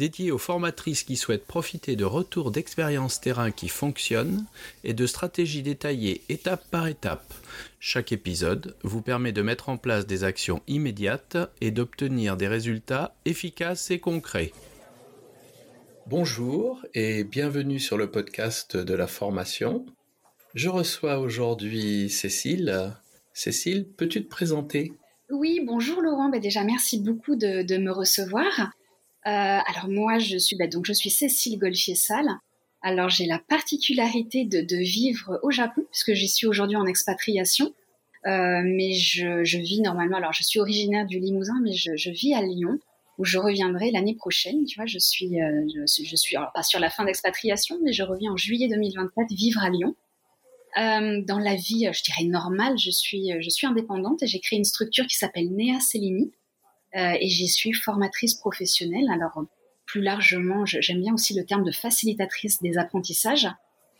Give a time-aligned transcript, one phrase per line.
[0.00, 4.46] dédié aux formatrices qui souhaitent profiter de retours d'expériences terrain qui fonctionnent
[4.82, 7.34] et de stratégies détaillées étape par étape.
[7.80, 13.14] Chaque épisode vous permet de mettre en place des actions immédiates et d'obtenir des résultats
[13.26, 14.52] efficaces et concrets.
[16.06, 19.84] Bonjour et bienvenue sur le podcast de la formation.
[20.54, 22.94] Je reçois aujourd'hui Cécile.
[23.34, 24.94] Cécile, peux-tu te présenter?
[25.28, 26.30] Oui, bonjour Laurent.
[26.30, 28.72] Ben déjà, merci beaucoup de, de me recevoir.
[29.26, 32.28] Euh, alors moi, je suis bah, donc je suis Cécile Golfier-Salle.
[32.82, 37.74] Alors j'ai la particularité de, de, vivre au Japon puisque j'y suis aujourd'hui en expatriation.
[38.26, 40.16] Euh, mais je, je, vis normalement.
[40.16, 42.78] Alors je suis originaire du Limousin, mais je, je vis à Lyon
[43.18, 44.64] où je reviendrai l'année prochaine.
[44.64, 47.92] Tu vois, je suis, euh, je, je, suis alors, pas sur la fin d'expatriation, mais
[47.92, 49.94] je reviens en juillet 2024 vivre à Lyon.
[50.78, 54.58] Euh, dans la vie, je dirais normale, je suis, je suis indépendante et j'ai créé
[54.58, 56.30] une structure qui s'appelle Nea Cellini,
[56.94, 59.08] et j'y suis formatrice professionnelle.
[59.12, 59.44] Alors
[59.90, 63.48] plus largement, j'aime bien aussi le terme de facilitatrice des apprentissages.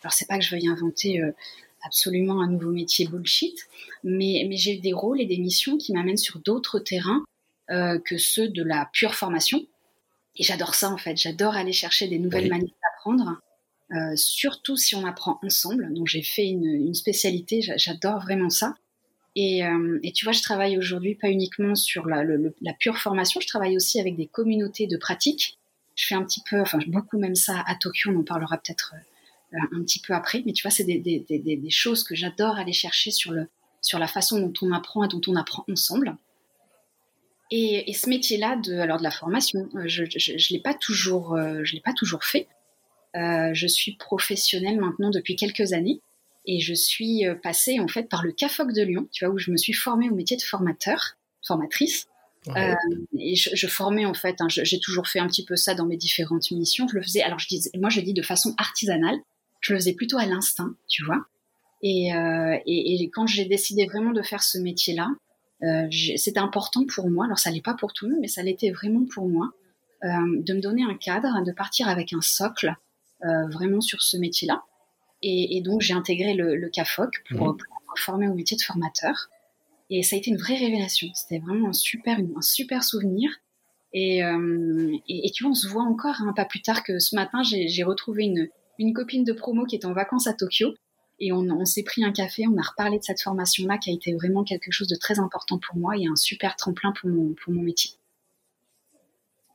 [0.03, 1.33] Alors c'est pas que je veuille inventer euh,
[1.83, 3.57] absolument un nouveau métier bullshit,
[4.05, 7.25] mais, mais j'ai des rôles et des missions qui m'amènent sur d'autres terrains
[7.71, 9.67] euh, que ceux de la pure formation.
[10.37, 11.17] Et j'adore ça en fait.
[11.17, 13.41] J'adore aller chercher des nouvelles manières d'apprendre,
[13.93, 15.93] euh, surtout si on apprend ensemble.
[15.93, 17.63] Donc j'ai fait une, une spécialité.
[17.77, 18.75] J'adore vraiment ça.
[19.37, 22.99] Et, euh, et, tu vois, je travaille aujourd'hui pas uniquement sur la, le, la, pure
[22.99, 25.59] formation, je travaille aussi avec des communautés de pratique.
[25.95, 28.95] Je fais un petit peu, enfin beaucoup même ça à Tokyo, on en parlera peut-être
[29.55, 32.15] euh, un petit peu après, mais tu vois, c'est des, des, des, des, choses que
[32.15, 33.49] j'adore aller chercher sur, le,
[33.81, 36.17] sur la façon dont on apprend et dont on apprend ensemble.
[37.51, 41.35] Et, et ce métier-là, de, alors de la formation, euh, je ne l'ai pas toujours,
[41.35, 42.49] euh, je l'ai pas toujours fait.
[43.17, 46.01] Euh, je suis professionnelle maintenant depuis quelques années
[46.47, 49.39] et je suis euh, passée en fait par le CAFOC de Lyon, tu vois, où
[49.39, 52.07] je me suis formée au métier de formateur, formatrice.
[52.47, 52.73] Ouais.
[52.73, 55.75] Euh, et je, je, formais en fait, hein, j'ai toujours fait un petit peu ça
[55.75, 56.89] dans mes différentes missions.
[56.89, 59.17] Je le faisais, alors je dis, moi je dis de façon artisanale,
[59.61, 61.27] je le faisais plutôt à l'instinct, tu vois.
[61.83, 65.09] Et, euh, et, et quand j'ai décidé vraiment de faire ce métier-là,
[65.63, 67.27] euh, c'était important pour moi.
[67.27, 69.51] Alors ça l'est pas pour tout le monde, mais ça l'était vraiment pour moi
[70.05, 70.09] euh,
[70.43, 72.75] de me donner un cadre, de partir avec un socle
[73.25, 74.63] euh, vraiment sur ce métier-là.
[75.23, 77.57] Et, et donc j'ai intégré le, le CAFOC pour, mmh.
[77.57, 79.31] pour former au métier de formateur.
[79.91, 81.09] Et ça a été une vraie révélation.
[81.15, 83.31] C'était vraiment un super, un super souvenir.
[83.93, 87.01] Et, euh, et, et, tu vois, on se voit encore hein, pas plus tard que
[87.01, 88.49] ce matin, j'ai retrouvé une,
[88.79, 90.75] une copine de promo qui est en vacances à Tokyo.
[91.19, 93.93] Et on, on s'est pris un café, on a reparlé de cette formation-là qui a
[93.93, 97.35] été vraiment quelque chose de très important pour moi et un super tremplin pour mon,
[97.35, 97.91] pour mon métier.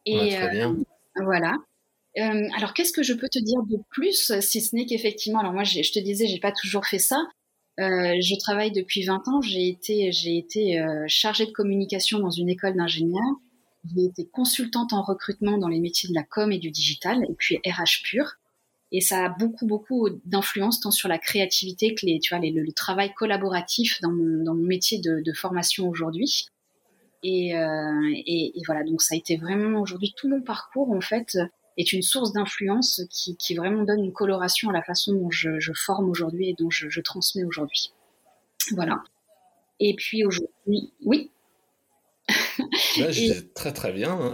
[0.06, 0.72] Et ouais, très bien.
[0.74, 1.56] Euh, voilà.
[2.18, 5.54] Euh, alors, qu'est-ce que je peux te dire de plus, si ce n'est qu'effectivement, alors
[5.54, 7.18] moi, je te disais, j'ai pas toujours fait ça.
[7.80, 9.42] Euh, je travaille depuis 20 ans.
[9.42, 13.36] J'ai été, j'ai été euh, chargée de communication dans une école d'ingénieurs.
[13.94, 17.34] J'ai été consultante en recrutement dans les métiers de la com et du digital, et
[17.38, 18.36] puis RH pur.
[18.92, 22.62] Et ça a beaucoup, beaucoup d'influence tant sur la créativité que les, tu vois, le,
[22.62, 26.48] le, travail collaboratif dans mon, dans mon métier de, de formation aujourd'hui.
[27.24, 31.38] Et, euh, et, voilà, donc ça a été vraiment aujourd'hui tout mon parcours en fait
[31.78, 35.60] est une source d'influence qui, qui, vraiment donne une coloration à la façon dont je,
[35.60, 37.92] je forme aujourd'hui et dont je, je transmets aujourd'hui.
[38.72, 39.04] Voilà.
[39.80, 41.32] Et puis aujourd'hui, oui.
[42.98, 44.12] Là, et, très très bien.
[44.12, 44.34] Hein.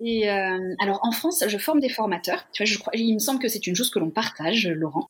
[0.00, 2.46] Et euh, alors en France, je forme des formateurs.
[2.52, 5.08] Tu vois, je crois, il me semble que c'est une chose que l'on partage, Laurent.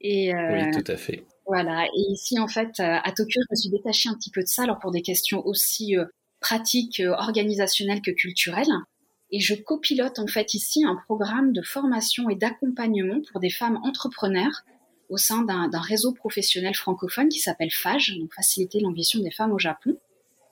[0.00, 1.24] Et euh, oui, tout à fait.
[1.46, 1.86] Voilà.
[1.86, 4.62] Et ici, en fait, à Tokyo, je me suis détachée un petit peu de ça,
[4.62, 6.04] alors pour des questions aussi euh,
[6.40, 8.70] pratiques, euh, organisationnelles que culturelles
[9.30, 13.78] et je copilote en fait ici un programme de formation et d'accompagnement pour des femmes
[13.82, 14.62] entrepreneurs
[15.08, 19.58] au sein d'un réseau professionnel francophone qui s'appelle FAGE, donc Faciliter l'ambition des femmes au
[19.58, 19.96] Japon.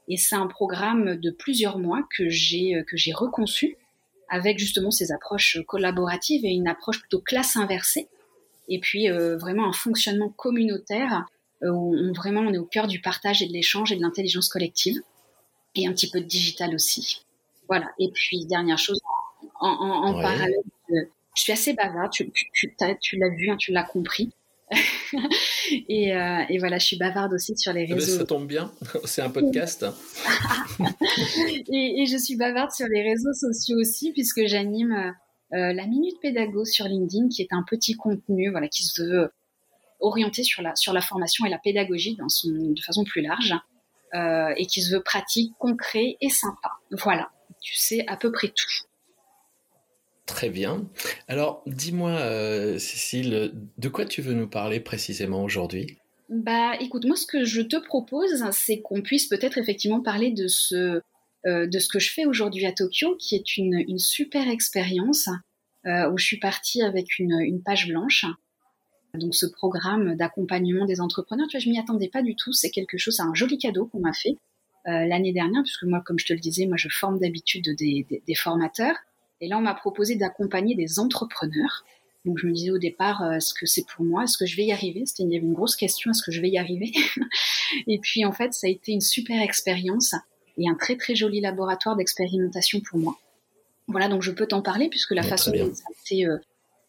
[0.09, 3.77] Et c'est un programme de plusieurs mois que j'ai que j'ai reconçu
[4.29, 8.09] avec justement ces approches collaboratives et une approche plutôt classe inversée.
[8.69, 11.27] Et puis euh, vraiment un fonctionnement communautaire
[11.63, 14.01] euh, où on, vraiment on est au cœur du partage et de l'échange et de
[14.01, 15.01] l'intelligence collective
[15.75, 17.25] et un petit peu de digital aussi.
[17.69, 17.87] Voilà.
[17.99, 19.01] Et puis, dernière chose,
[19.61, 20.23] en, en, en ouais.
[20.23, 20.55] parallèle,
[20.91, 20.95] euh,
[21.37, 22.13] je suis assez bavarde.
[22.13, 24.33] Tu, tu, tu, tu l'as vu, hein, tu l'as compris.
[25.89, 28.19] et, euh, et, voilà, je suis bavarde aussi sur les réseaux.
[28.19, 28.73] ça tombe bien,
[29.05, 29.85] c'est un podcast.
[30.81, 35.15] et, et, je suis bavarde sur les réseaux sociaux aussi, puisque j'anime
[35.55, 39.33] euh, la Minute Pédago sur LinkedIn, qui est un petit contenu voilà, qui se veut
[40.01, 43.55] orienté sur la, sur la formation et la pédagogie dans son, de façon plus large
[44.15, 46.71] euh, et qui se veut pratique, concret et sympa.
[46.91, 48.87] Voilà, tu sais à peu près tout.
[50.27, 50.89] Très bien.
[51.29, 55.99] Alors, dis-moi, Cécile, de quoi tu veux nous parler précisément aujourd'hui?
[56.29, 60.47] Bah, écoute, moi, ce que je te propose, c'est qu'on puisse peut-être effectivement parler de
[60.47, 61.03] ce,
[61.45, 65.29] de ce que je fais aujourd'hui à Tokyo, qui est une, une super expérience
[65.87, 68.25] euh, où je suis partie avec une, une page blanche.
[69.15, 72.53] Donc ce programme d'accompagnement des entrepreneurs, tu vois, je m'y attendais pas du tout.
[72.53, 74.37] C'est quelque chose, c'est un joli cadeau qu'on m'a fait
[74.87, 78.07] euh, l'année dernière, puisque moi, comme je te le disais, moi je forme d'habitude des,
[78.09, 78.97] des, des, formateurs.
[79.41, 81.85] Et là, on m'a proposé d'accompagner des entrepreneurs.
[82.25, 84.25] Donc je me disais au départ, euh, est-ce que c'est pour moi?
[84.25, 85.05] Est-ce que je vais y arriver?
[85.07, 86.93] C'était il y avait une grosse question, est-ce que je vais y arriver?
[87.87, 90.15] Et puis en fait, ça a été une super expérience
[90.59, 93.19] et un très très joli laboratoire d'expérimentation pour moi.
[93.89, 96.39] Voilà, donc je peux t'en parler puisque la façon dont ça, a été, euh,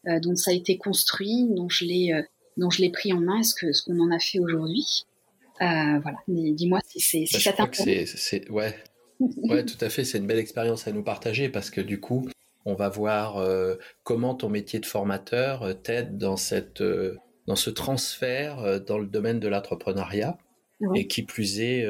[0.08, 2.22] euh, dont ça a été construit, dont je l'ai, euh,
[2.58, 5.06] dont je l'ai pris en main, est-ce que ce qu'on en a fait aujourd'hui.
[5.60, 8.36] Voilà, dis-moi si si bah, ça t'intéresse.
[8.50, 8.76] Ouais,
[9.20, 10.04] ouais, tout à fait.
[10.04, 12.28] C'est une belle expérience à nous partager parce que du coup,
[12.66, 13.46] on va voir
[14.04, 16.84] comment ton métier de formateur t'aide dans cette
[17.46, 20.38] dans ce transfert dans le domaine de l'entrepreneuriat
[20.96, 21.88] et qui plus est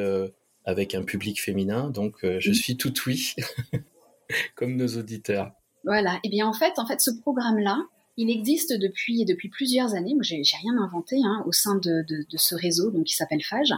[0.66, 1.90] avec un public féminin.
[1.90, 2.54] Donc, je mmh.
[2.54, 3.36] suis tout oui.
[4.56, 5.52] comme nos auditeurs.
[5.84, 6.16] Voilà.
[6.16, 7.86] Et eh bien en fait, en fait, ce programme-là,
[8.18, 10.14] il existe depuis depuis plusieurs années.
[10.14, 13.44] Moi, j'ai rien inventé hein, au sein de, de, de, ce réseau, donc qui s'appelle
[13.44, 13.74] Fage.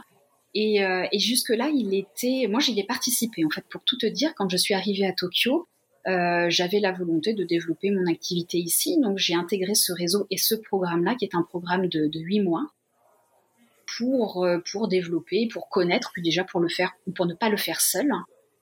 [0.53, 2.47] Et, euh, et jusque-là, il était.
[2.49, 3.43] Moi, j'y ai participé.
[3.45, 5.67] En fait, pour tout te dire, quand je suis arrivée à Tokyo,
[6.07, 10.37] euh, j'avais la volonté de développer mon activité ici, donc j'ai intégré ce réseau et
[10.37, 12.71] ce programme-là, qui est un programme de, 8 mois,
[13.97, 17.57] pour euh, pour développer, pour connaître, puis déjà pour le faire, pour ne pas le
[17.57, 18.11] faire seul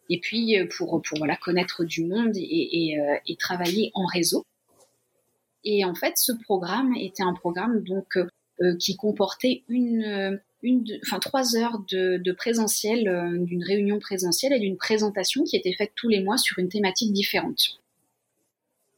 [0.10, 4.06] et puis euh, pour, pour voilà, connaître du monde et, et, euh, et, travailler en
[4.06, 4.46] réseau.
[5.64, 11.20] Et en fait, ce programme était un programme donc euh, qui comportait une, une, enfin
[11.20, 13.04] trois heures de, de présentiel,
[13.46, 17.14] d'une réunion présentielle et d'une présentation qui était faite tous les mois sur une thématique
[17.14, 17.80] différente.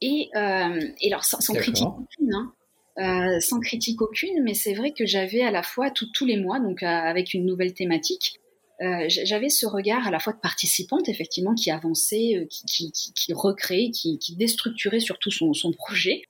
[0.02, 2.52] Et, et alors sans, sans critique aucune, hein,
[2.98, 6.36] euh, sans critique aucune, mais c'est vrai que j'avais à la fois tout, tous les
[6.36, 8.40] mois, donc avec une nouvelle thématique,
[8.82, 12.92] euh, j'avais ce regard à la fois de participante, effectivement, qui avançait, euh, qui, qui,
[12.92, 16.22] qui, qui recréait, qui, qui déstructurait surtout son, son projet.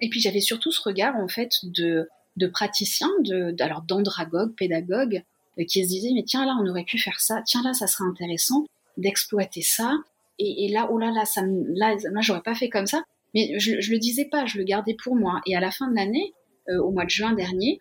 [0.00, 5.22] Et puis j'avais surtout ce regard, en fait, de, de praticien, de, alors d'andragogue, pédagogue,
[5.58, 7.86] euh, qui se disait, mais tiens, là, on aurait pu faire ça, tiens, là, ça
[7.86, 8.64] serait intéressant
[8.96, 9.94] d'exploiter ça.
[10.38, 13.02] Et, là, oh là, là, ça, là, là j'aurais pas fait comme ça.
[13.34, 15.42] Mais je, je le disais pas, je le gardais pour moi.
[15.46, 16.32] Et à la fin de l'année,
[16.68, 17.80] au mois de juin dernier,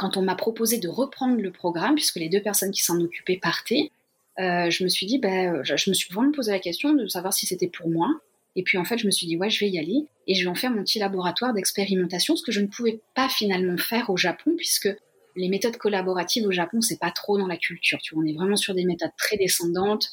[0.00, 3.36] quand on m'a proposé de reprendre le programme, puisque les deux personnes qui s'en occupaient
[3.36, 3.90] partaient,
[4.38, 7.34] euh, je me suis dit, ben, je, me suis vraiment posé la question de savoir
[7.34, 8.08] si c'était pour moi.
[8.56, 10.42] Et puis en fait, je me suis dit, ouais, je vais y aller et je
[10.42, 14.10] vais en faire mon petit laboratoire d'expérimentation, ce que je ne pouvais pas finalement faire
[14.10, 14.88] au Japon, puisque
[15.36, 17.98] les méthodes collaboratives au Japon, c'est pas trop dans la culture.
[18.02, 20.10] Tu vois, on est vraiment sur des méthodes très descendantes,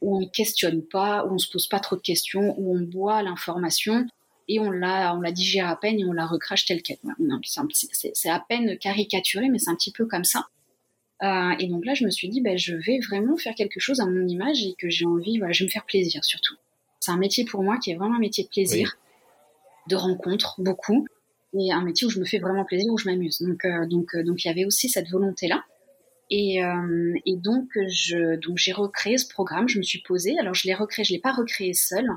[0.00, 2.80] où on ne questionne pas, où on se pose pas trop de questions, où on
[2.80, 4.06] boit l'information
[4.46, 6.98] et on la, on la digère à peine et on la recrache telle qu'elle.
[7.72, 10.46] c'est à peine caricaturé, mais c'est un petit peu comme ça.
[11.22, 14.00] Euh, et donc là, je me suis dit, ben, je vais vraiment faire quelque chose
[14.00, 16.54] à mon image et que j'ai envie, voilà, je vais me faire plaisir surtout.
[17.00, 18.96] C'est un métier pour moi qui est vraiment un métier de plaisir,
[19.88, 21.06] de rencontre, beaucoup,
[21.54, 23.40] et un métier où je me fais vraiment plaisir, où je m'amuse.
[23.40, 25.64] Donc, euh, donc, euh, donc, il y avait aussi cette volonté-là.
[26.30, 29.68] Et, euh, donc, j'ai recréé ce programme.
[29.68, 30.38] Je me suis posée.
[30.38, 31.04] Alors, je l'ai recréé.
[31.04, 32.10] Je l'ai pas recréé seule.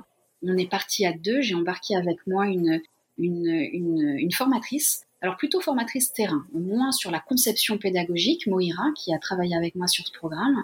[0.44, 1.42] On est parti à deux.
[1.42, 2.82] J'ai embarqué avec moi une,
[3.18, 3.48] une,
[4.20, 5.04] une, formatrice.
[5.22, 9.76] Alors plutôt formatrice terrain, au moins sur la conception pédagogique, Moira, qui a travaillé avec
[9.76, 10.64] moi sur ce programme,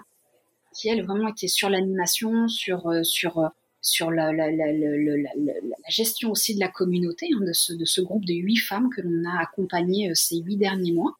[0.74, 6.54] qui elle vraiment était sur l'animation, sur sur sur la, la, la, la, gestion aussi
[6.54, 9.40] de la communauté, hein, de, ce, de ce groupe de huit femmes que l'on a
[9.40, 11.16] accompagnées euh, ces huit derniers mois.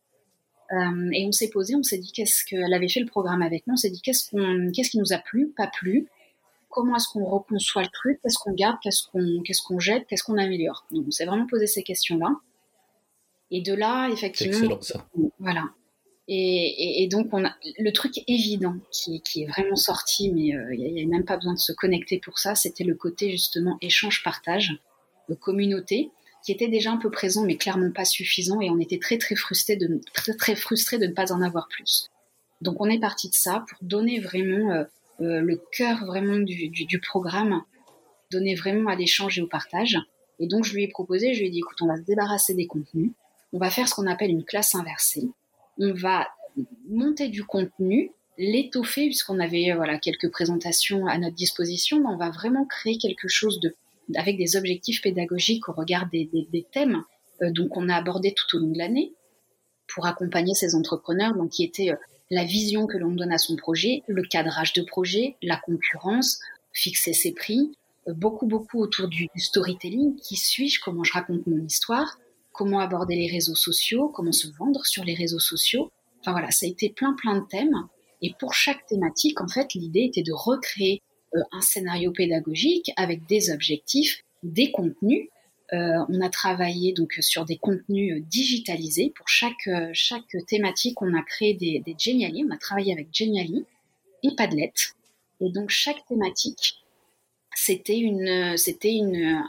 [0.73, 3.67] Euh, et on s'est posé, on s'est dit qu'est-ce qu'elle avait fait le programme avec
[3.67, 6.09] nous, on s'est dit qu'est-ce qu'on, qu'est-ce qui nous a plu, pas plu,
[6.69, 10.25] comment est-ce qu'on reconçoit le truc, qu'est-ce qu'on garde, qu'est-ce qu'on qu'est-ce qu'on jette, qu'est-ce
[10.25, 10.87] qu'on améliore.
[10.91, 12.37] Donc on s'est vraiment posé ces questions-là.
[13.51, 15.07] Et de là, effectivement, ça.
[15.39, 15.71] voilà.
[16.31, 20.75] Et, et, donc on a le truc évident qui, qui est vraiment sorti, mais euh,
[20.75, 22.55] il n'y a, même pas besoin de se connecter pour ça.
[22.55, 24.75] C'était le côté justement échange-partage,
[25.41, 26.11] communauté,
[26.45, 28.61] qui était déjà un peu présent, mais clairement pas suffisant.
[28.61, 32.11] Et on était très très frustré de très très de ne pas en avoir plus.
[32.61, 34.85] Donc on est parti de ça pour donner vraiment euh,
[35.21, 37.63] euh, le cœur vraiment du, du, du, programme,
[38.31, 39.99] donner vraiment à l'échange et au partage.
[40.41, 42.55] Et donc je lui ai proposé, je lui ai dit, écoute, on va se débarrasser
[42.55, 43.13] des contenus,
[43.53, 45.29] on va faire ce qu'on appelle une classe inversée,
[45.79, 46.29] on va
[46.89, 52.31] monter du contenu, l'étoffer puisqu'on avait voilà quelques présentations à notre disposition, mais on va
[52.31, 53.75] vraiment créer quelque chose de
[54.17, 56.29] avec des objectifs pédagogiques au regard des,
[56.73, 57.03] thèmes
[57.43, 59.13] donc on a abordé tout au long de l'année
[59.87, 61.91] pour accompagner ces entrepreneurs, donc qui était
[62.31, 66.41] la vision que l'on donne à son projet, le cadrage de projet, la concurrence,
[66.73, 67.73] fixer ses prix,
[68.07, 72.19] beaucoup beaucoup autour du, storytelling, qui suis-je, comment je raconte mon histoire,
[72.59, 75.93] comment aborder les réseaux sociaux, comment se vendre sur les réseaux sociaux.
[76.21, 77.87] Enfin voilà, ça a été plein plein de thèmes.
[78.21, 81.01] Et pour chaque thématique, en fait, l'idée était de recréer
[81.37, 85.29] euh, un scénario pédagogique avec des objectifs, des contenus.
[85.73, 91.01] Euh, on a travaillé donc sur des contenus euh, digitalisés pour chaque chaque thématique.
[91.01, 92.45] On a créé des, des Geniali.
[92.45, 93.67] On a travaillé avec Geniali
[94.25, 94.73] et Padlet.
[95.41, 96.83] Et donc chaque thématique,
[97.55, 99.45] c'était une c'était une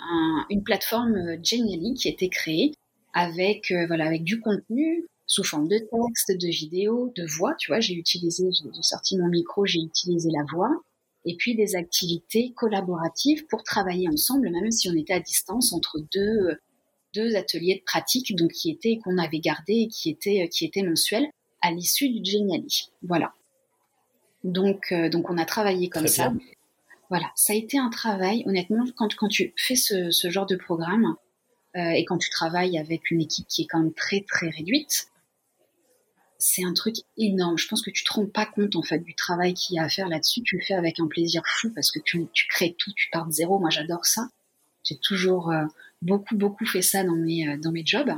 [0.52, 2.74] une plateforme Geniali qui était créée
[3.14, 7.54] avec voilà avec du contenu sous forme de texte, de vidéo, de voix.
[7.60, 10.72] Tu vois, j'ai utilisé, j'ai sorti mon micro, j'ai utilisé la voix
[11.26, 16.00] et puis des activités collaboratives pour travailler ensemble, même si on était à distance entre
[16.14, 16.58] deux,
[17.14, 20.84] deux ateliers de pratique, donc qui étaient qu'on avait gardé et qui étaient qui étaient
[20.84, 21.28] mensuels
[21.62, 22.90] à l'issue du Geniali.
[23.04, 23.34] Voilà.
[24.44, 26.34] Donc euh, donc on a travaillé comme ça.
[27.10, 28.44] Voilà, ça a été un travail.
[28.48, 31.14] Honnêtement, quand quand tu fais ce, ce genre de programme euh,
[31.76, 35.10] et quand tu travailles avec une équipe qui est quand même très très réduite,
[36.40, 37.58] c'est un truc énorme.
[37.58, 39.84] Je pense que tu te rends pas compte en fait du travail qu'il y a
[39.84, 40.42] à faire là-dessus.
[40.42, 43.32] Tu le fais avec un plaisir fou parce que tu, crées tout, tu pars de
[43.32, 43.60] zéro.
[43.60, 44.30] Moi, j'adore ça.
[44.84, 45.66] J'ai toujours euh,
[46.02, 48.10] beaucoup beaucoup fait ça dans mes euh, dans mes jobs.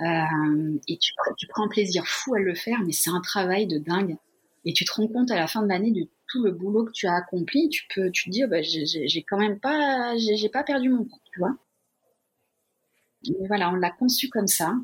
[0.00, 3.66] Euh, et tu, tu prends un plaisir fou à le faire, mais c'est un travail
[3.66, 4.16] de dingue.
[4.64, 6.92] Et tu te rends compte à la fin de l'année de tout le boulot que
[6.92, 7.68] tu as accompli.
[7.70, 11.04] Tu peux, tu te dis, oh, bah, j'ai quand même pas, j'ai pas perdu mon
[11.04, 11.56] temps, tu vois.
[13.26, 14.74] Mais voilà, on l'a conçu comme ça.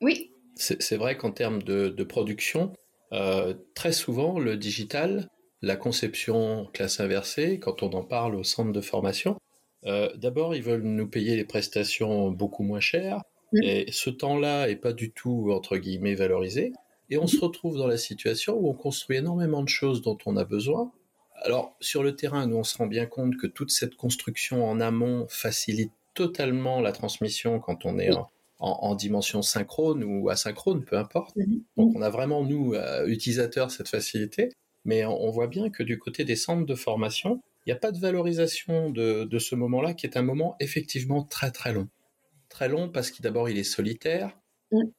[0.00, 2.72] Oui c'est vrai qu'en termes de, production,
[3.12, 5.28] euh, très souvent, le digital,
[5.62, 9.38] la conception classe inversée, quand on en parle au centre de formation,
[9.86, 13.22] euh, d'abord, ils veulent nous payer les prestations beaucoup moins chères,
[13.62, 16.72] et ce temps-là est pas du tout, entre guillemets, valorisé.
[17.08, 20.36] Et on se retrouve dans la situation où on construit énormément de choses dont on
[20.36, 20.92] a besoin.
[21.36, 24.80] Alors, sur le terrain, nous, on se rend bien compte que toute cette construction en
[24.80, 30.98] amont facilite totalement la transmission quand on est en, en, dimension synchrone ou asynchrone, peu
[30.98, 31.36] importe.
[31.36, 31.62] Mhm.
[31.76, 34.48] Donc on a vraiment, nous, euh, utilisateurs, cette facilité,
[34.84, 37.92] mais on, voit bien que du côté des centres de formation, il n'y a pas
[37.92, 41.88] de valorisation de, ce moment-là, qui est un moment effectivement très très long.
[42.48, 44.36] Très long parce que d'abord il est solitaire.
[44.72, 44.90] Mhm.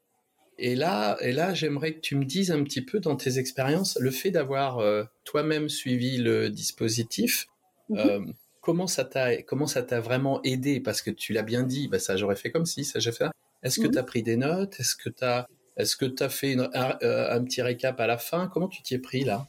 [0.57, 3.97] Et là, et là j'aimerais que tu me dises un petit peu dans tes expériences,
[3.99, 7.47] le fait d'avoir euh, toi-même suivi le dispositif,
[7.89, 7.97] mhm.
[7.97, 8.25] euh,
[8.61, 10.79] comment ça t'a comment ça t'a vraiment aidé?
[10.79, 13.29] Parce que tu l'as bien dit bah ça j'aurais fait comme si ça j'ai fait.
[13.63, 14.79] Est-ce que tu as pris des notes?
[14.79, 18.47] Est-ce que tu as, est-ce que as fait euh, un, petit récap à la fin?
[18.47, 19.47] Comment tu t'y es pris là?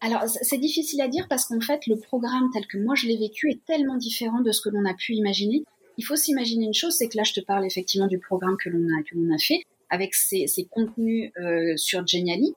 [0.00, 3.18] Alors, c'est difficile à dire parce qu'en fait, le programme tel que moi je l'ai
[3.18, 5.64] vécu est tellement différent de ce que l'on a pu imaginer.
[5.96, 8.70] Il faut s'imaginer une chose, c'est que là, je te parle effectivement du programme que
[8.70, 12.54] l'on a, que l'on a fait avec ces, contenus euh, sur Geniali.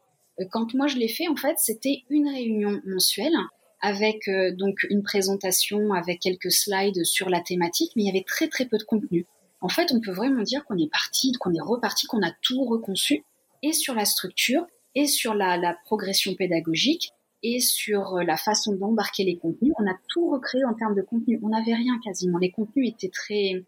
[0.52, 3.36] Quand moi je l'ai fait, en fait, c'était une réunion mensuelle
[3.82, 8.48] avec donc une présentation avec quelques slides sur la thématique, mais il y avait très
[8.48, 9.26] très peu de contenu
[9.62, 12.66] en fait, on peut vraiment dire qu'on est parti, qu'on est reparti, qu'on a tout
[12.66, 13.24] reconçu,
[13.62, 19.24] et sur la structure, et sur la, progression pédagogique, et sur euh, la façon d'embarquer
[19.24, 19.74] les contenus.
[19.80, 21.40] On a tout recréé en termes de contenu.
[21.42, 22.38] On n'avait rien quasiment.
[22.38, 23.64] Les contenus étaient très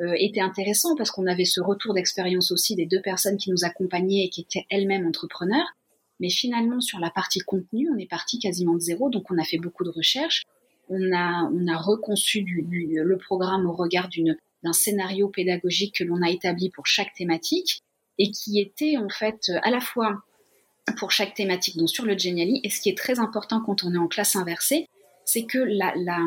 [0.00, 3.64] euh, étaient intéressants parce qu'on avait ce retour d'expérience aussi des deux personnes qui nous
[3.64, 5.66] accompagnaient et qui étaient elles-mêmes entrepreneurs.
[6.20, 9.10] Mais finalement, sur la partie contenu, on est parti quasiment de zéro.
[9.10, 10.42] Donc, on a fait beaucoup de recherches.
[10.88, 14.08] On a, on a reconçu le programme au regard
[14.62, 17.82] d'un scénario pédagogique que l'on a établi pour chaque thématique
[18.18, 20.22] et qui était en fait à la fois
[20.96, 23.94] pour chaque thématique, donc sur le Geniali, et ce qui est très important quand on
[23.94, 24.88] est en classe inversée,
[25.24, 26.18] c'est que la, la,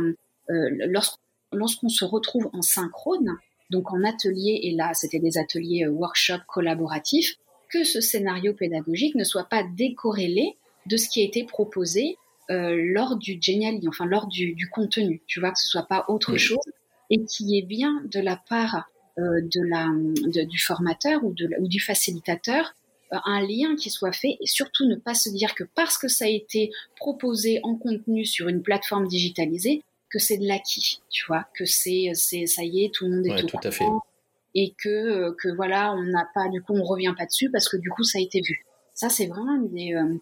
[0.49, 1.09] euh,
[1.51, 3.37] lorsqu'on se retrouve en synchrone,
[3.69, 7.35] donc en atelier, et là c'était des ateliers euh, workshop collaboratifs,
[7.71, 12.17] que ce scénario pédagogique ne soit pas décorrélé de ce qui a été proposé
[12.49, 16.05] euh, lors du Geniali, enfin lors du, du, contenu, tu vois, que ce soit pas
[16.07, 16.57] autre chose,
[17.09, 19.89] et qui est bien de la part euh, de la,
[20.45, 22.73] du formateur ou, de, ou du facilitateur
[23.13, 26.07] euh, un lien qui soit fait et surtout ne pas se dire que parce que
[26.07, 31.25] ça a été proposé en contenu sur une plateforme digitalisée que c'est de l'acquis, tu
[31.27, 33.85] vois, que c'est c'est ça y est, tout le monde est au tout à fait.
[34.55, 37.69] Et que euh, que voilà, on n'a pas du coup on revient pas dessus parce
[37.69, 38.65] que du coup ça a été vu.
[38.93, 40.19] Ça c'est vraiment des, un,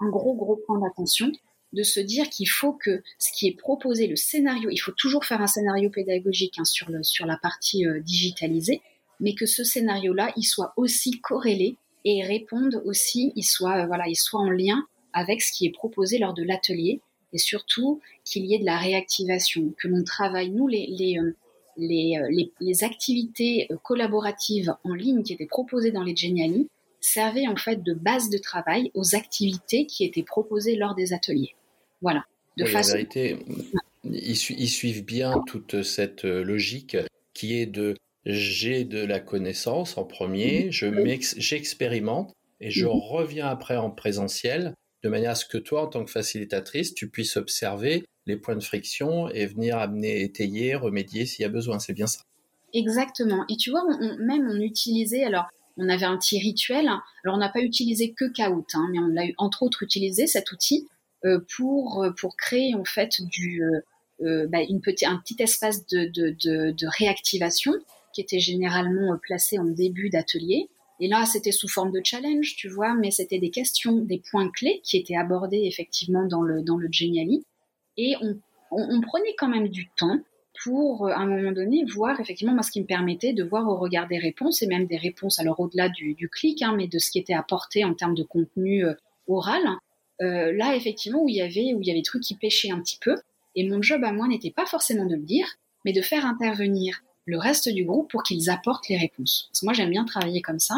[0.00, 1.30] un, gros gros point d'attention
[1.72, 5.24] de se dire qu'il faut que ce qui est proposé, le scénario, il faut toujours
[5.24, 8.82] faire un scénario pédagogique hein, sur, le, sur la partie euh, digitalisée,
[9.20, 14.08] mais que ce scénario-là, il soit aussi corrélé et réponde aussi, il soit, euh, voilà,
[14.08, 17.00] il soit en lien avec ce qui est proposé lors de l'atelier
[17.32, 21.36] et surtout qu'il y ait de la réactivation, que l'on travaille, nous, les, les, euh,
[21.80, 26.68] les, les, activités collaboratives en ligne qui étaient proposées dans les Geniali
[27.00, 31.54] servaient en fait de base de travail aux activités qui étaient proposées lors des ateliers.
[32.02, 32.24] Voilà.
[32.56, 32.92] De façon...
[32.92, 33.38] En vérité,
[34.04, 36.96] ils, suivent bien toute cette logique
[37.34, 37.96] qui est de
[38.26, 40.70] j'ai de la connaissance en premier, mhm.
[40.70, 42.92] je j'expérimente et je mhm.
[42.92, 47.08] reviens après en présentiel de manière à ce que toi, en tant que facilitatrice, tu
[47.08, 51.78] puisses observer les points de friction et venir amener, étayer, remédier s'il y a besoin.
[51.78, 52.20] C'est bien ça.
[52.72, 53.44] Exactement.
[53.48, 53.84] Et tu vois,
[54.18, 56.86] même on utilisait, alors on avait un petit rituel.
[56.88, 60.52] Alors on n'a pas utilisé que Kahoot, hein, mais on a entre autres utilisé cet
[60.52, 60.86] outil
[61.24, 63.62] euh, pour euh, pour créer en fait du
[64.22, 67.72] euh, bah, une un petit espace de, de, de, de réactivation
[68.12, 70.68] qui était généralement placé en début d'atelier
[71.00, 74.50] et là, c'était sous forme de challenge, tu vois, mais c'était des questions, des points
[74.50, 77.42] clés qui étaient abordés effectivement dans le, dans le Geniali.
[78.02, 78.16] Et
[78.70, 80.18] on, prenait quand même du temps
[80.64, 83.68] pour, euh, à un moment donné, voir effectivement, moi, ce qui me permettait de voir
[83.68, 86.88] au regard des réponses, et même des réponses, alors au-delà du, du clic, hein, mais
[86.88, 88.94] de ce qui était apporté en termes de contenu euh,
[89.28, 89.62] oral.
[90.22, 92.70] Euh, là, effectivement, où il y avait, où il y avait des trucs qui pêchaient
[92.70, 93.16] un petit peu.
[93.54, 95.46] Et mon job à moi n'était pas forcément de le dire,
[95.84, 99.48] mais de faire intervenir le reste du groupe pour qu'ils apportent les réponses.
[99.50, 100.76] Parce que moi, j'aime bien travailler comme ça.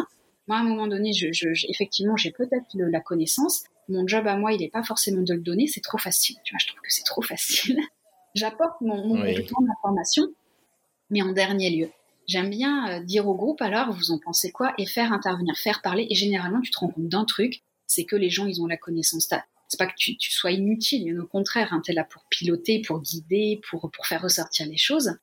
[0.48, 3.64] Moi, à un moment donné, je, je, effectivement, j'ai peut-être la connaissance.
[3.88, 5.66] Mon job à moi, il n'est pas forcément de le donner.
[5.66, 6.36] C'est trop facile.
[6.44, 7.78] Tu vois, je trouve que c'est trop facile.
[8.34, 9.34] J'apporte mon, mon oui.
[9.34, 10.24] d'information,
[11.10, 11.90] mais en dernier lieu.
[12.26, 14.72] J'aime bien euh, dire au groupe, alors, vous en pensez quoi?
[14.78, 16.06] Et faire intervenir, faire parler.
[16.08, 18.76] Et généralement, tu te rends compte d'un truc, c'est que les gens, ils ont la
[18.76, 19.28] connaissance.
[19.68, 22.80] C'est pas que tu, tu sois inutile, au contraire, hein, tu es là pour piloter,
[22.86, 25.16] pour guider, pour, pour faire ressortir les choses.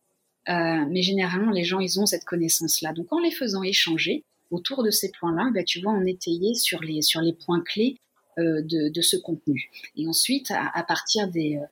[0.50, 2.94] Euh, mais généralement, les gens, ils ont cette connaissance-là.
[2.94, 6.82] Donc, en les faisant échanger autour de ces points-là, bah, tu vois, on étayait sur
[6.82, 7.98] les, sur les points clés
[8.40, 9.70] de, de, ce contenu.
[9.96, 11.66] Et ensuite, à, à partir des, euh,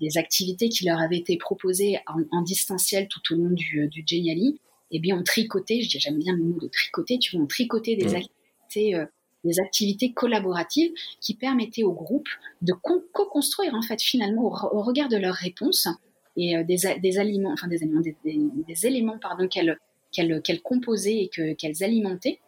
[0.00, 3.88] des, activités qui leur avaient été proposées en, en distanciel tout au long du, euh,
[3.88, 4.60] du Geniali,
[4.90, 7.46] eh bien, on tricotait, je dis, j'aime bien le mot de tricoter, tu vois, on
[7.46, 9.06] tricotait des activités, euh,
[9.44, 12.28] des activités collaboratives qui permettaient au groupe
[12.62, 15.88] de co-construire, en fait, finalement, au, au regard de leurs réponses,
[16.36, 19.78] et euh, des, des, aliments, enfin des aliments, des, des, éléments pardon qu'elles
[20.12, 22.40] qu'elles composaient et que qu'elles alimentaient,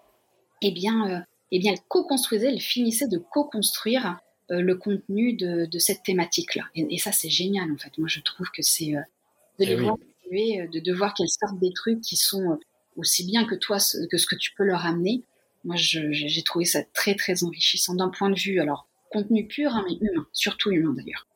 [0.62, 1.20] eh bien, euh,
[1.52, 4.18] eh bien, elles co-construisaient, elles finissaient de co-construire
[4.50, 6.64] euh, le contenu de, de cette thématique-là.
[6.74, 7.96] Et, et, ça, c'est génial en fait.
[7.98, 9.04] Moi, je trouve que c'est de
[9.60, 9.96] eh les voir
[10.30, 12.58] de, de voir qu'elles sortent des trucs qui sont
[12.96, 13.78] aussi bien que toi,
[14.10, 15.22] que ce que tu peux leur amener.
[15.64, 19.84] Moi, j'ai trouvé ça très très enrichissant d'un point de vue alors contenu pur, hein,
[19.88, 21.26] mais humain, surtout humain d'ailleurs.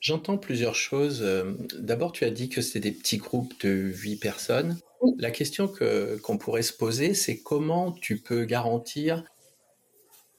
[0.00, 1.22] J'entends plusieurs choses.
[1.22, 4.78] Euh, d'abord, tu as dit que c'était des petits groupes de huit personnes.
[5.18, 9.24] La question que, qu'on pourrait se poser, c'est comment tu peux garantir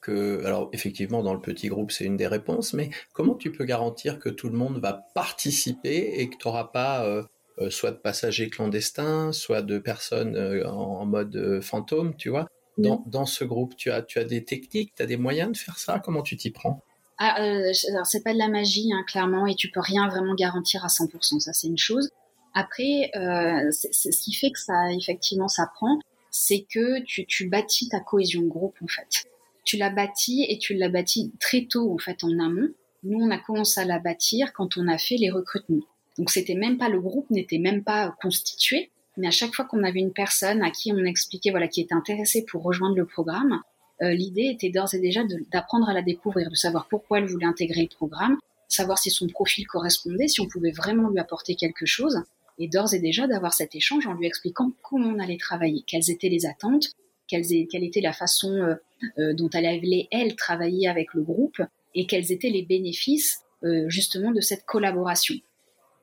[0.00, 3.64] que, alors effectivement, dans le petit groupe, c'est une des réponses, mais comment tu peux
[3.64, 7.22] garantir que tout le monde va participer et que tu n'auras pas euh,
[7.58, 12.48] euh, soit de passagers clandestins, soit de personnes en, mode fantôme, tu vois?
[12.76, 15.56] Dans, dans, ce groupe, tu as, tu as des techniques, tu as des moyens de
[15.56, 15.98] faire ça?
[15.98, 16.84] Comment tu t'y prends?
[17.18, 20.34] Ah, euh, alors c'est pas de la magie, hein, clairement, et tu peux rien vraiment
[20.34, 21.40] garantir à 100%.
[21.40, 22.10] Ça, c'est une chose.
[22.58, 26.00] Après, euh, ce qui fait que ça, effectivement, ça prend,
[26.32, 29.28] c'est que tu, bâtis ta cohésion groupe, en fait.
[29.62, 32.70] Tu l'as bâti et tu l'as bâti très tôt, en fait, en amont.
[33.04, 35.84] Nous, on a commencé à la bâtir quand on a fait les recrutements.
[36.18, 39.84] Donc, c'était même pas le groupe n'était même pas constitué, mais à chaque fois qu'on
[39.84, 43.60] avait une personne à qui on expliquait, voilà, qui était intéressée pour rejoindre le programme,
[44.02, 45.20] euh, l'idée était d'ores et déjà
[45.52, 49.28] d'apprendre à la découvrir, de savoir pourquoi elle voulait intégrer le programme, savoir si son
[49.28, 52.20] profil correspondait, si on pouvait vraiment lui apporter quelque chose,
[52.58, 56.10] et d'ores et déjà d'avoir cet échange en lui expliquant comment on allait travailler, quelles
[56.10, 56.88] étaient les attentes,
[57.26, 58.74] quelle, était la façon euh,
[59.18, 61.62] euh, dont elle allait, elle, travailler avec le groupe,
[61.94, 63.40] et quels étaient les bénéfices
[63.88, 65.34] justement de cette collaboration.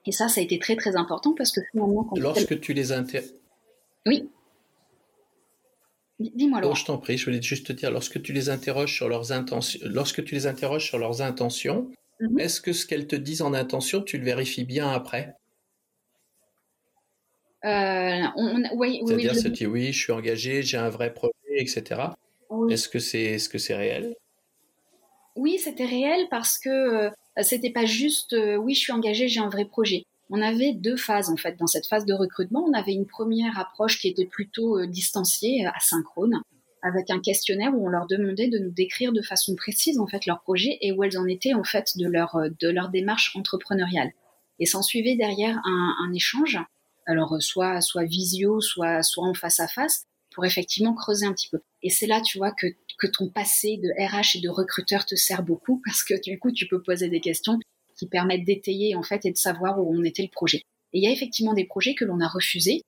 [0.06, 2.04] Et ça, ça a été très très important parce que finalement...
[2.04, 3.22] Quand Lorsque tu les inter...
[4.06, 4.30] Oui.
[6.20, 9.10] Dis-moi Oh, je t'en prie, je voulais juste te dire, lorsque tu les interroges sur
[9.10, 11.90] leurs intentions, lorsque tu les interroges sur leurs intentions,
[12.22, 12.40] mhm.
[12.40, 15.36] est-ce que ce qu'elles te disent en intention, tu le vérifies bien après?
[17.66, 18.28] Euh,
[18.74, 21.84] oui, C'est-à-dire, oui, oui, oui, je suis engagé, j'ai un vrai projet, etc.
[22.70, 24.16] Est-ce que c'est est -ce que c'est réel?
[25.36, 27.10] Oui, c'était réel parce que euh,
[27.42, 30.98] c'était pas juste euh, oui, je suis engagé, j'ai un vrai projet on avait deux
[30.98, 32.66] phases en fait dans cette phase de recrutement.
[32.68, 36.42] On avait une première approche qui était plutôt distanciée, asynchrone,
[36.82, 40.26] avec un questionnaire où on leur demandait de nous décrire de façon précise en fait
[40.26, 44.12] leur projet et où elles en étaient en fait de leur de leur démarche entrepreneuriale.
[44.60, 46.60] Et s'en suivait derrière un, un, échange,
[47.06, 51.50] alors soit soit visio, soit soit en face à face, pour effectivement creuser un petit
[51.50, 51.60] peu.
[51.84, 55.16] Et c'est là, tu vois, que que ton passé de RH et de recruteur te
[55.16, 57.60] sert beaucoup parce que du coup, tu peux poser des questions
[57.98, 60.64] qui permettent d'étayer en fait et de savoir où on était le projet.
[60.94, 62.84] Et il y a effectivement des projets que l'on a refusés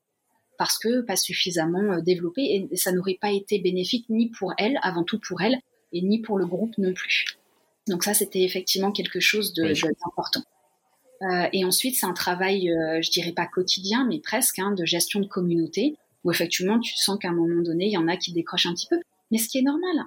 [0.57, 4.79] parce que pas suffisamment euh, développés et ça n'aurait pas été bénéfique ni pour elle,
[4.81, 5.57] avant tout pour elle,
[5.93, 7.25] et ni pour le groupe non plus.
[7.87, 10.41] Donc ça, c'était effectivement quelque chose d'important.
[11.21, 14.85] Euh, et ensuite, c'est un travail, euh, je dirais pas quotidien, mais presque, hein, de
[14.85, 18.17] gestion de communauté, où effectivement, tu sens qu'à un moment donné, il y en a
[18.17, 18.99] qui décrochent un petit peu.
[19.31, 20.05] Mais ce qui est normal,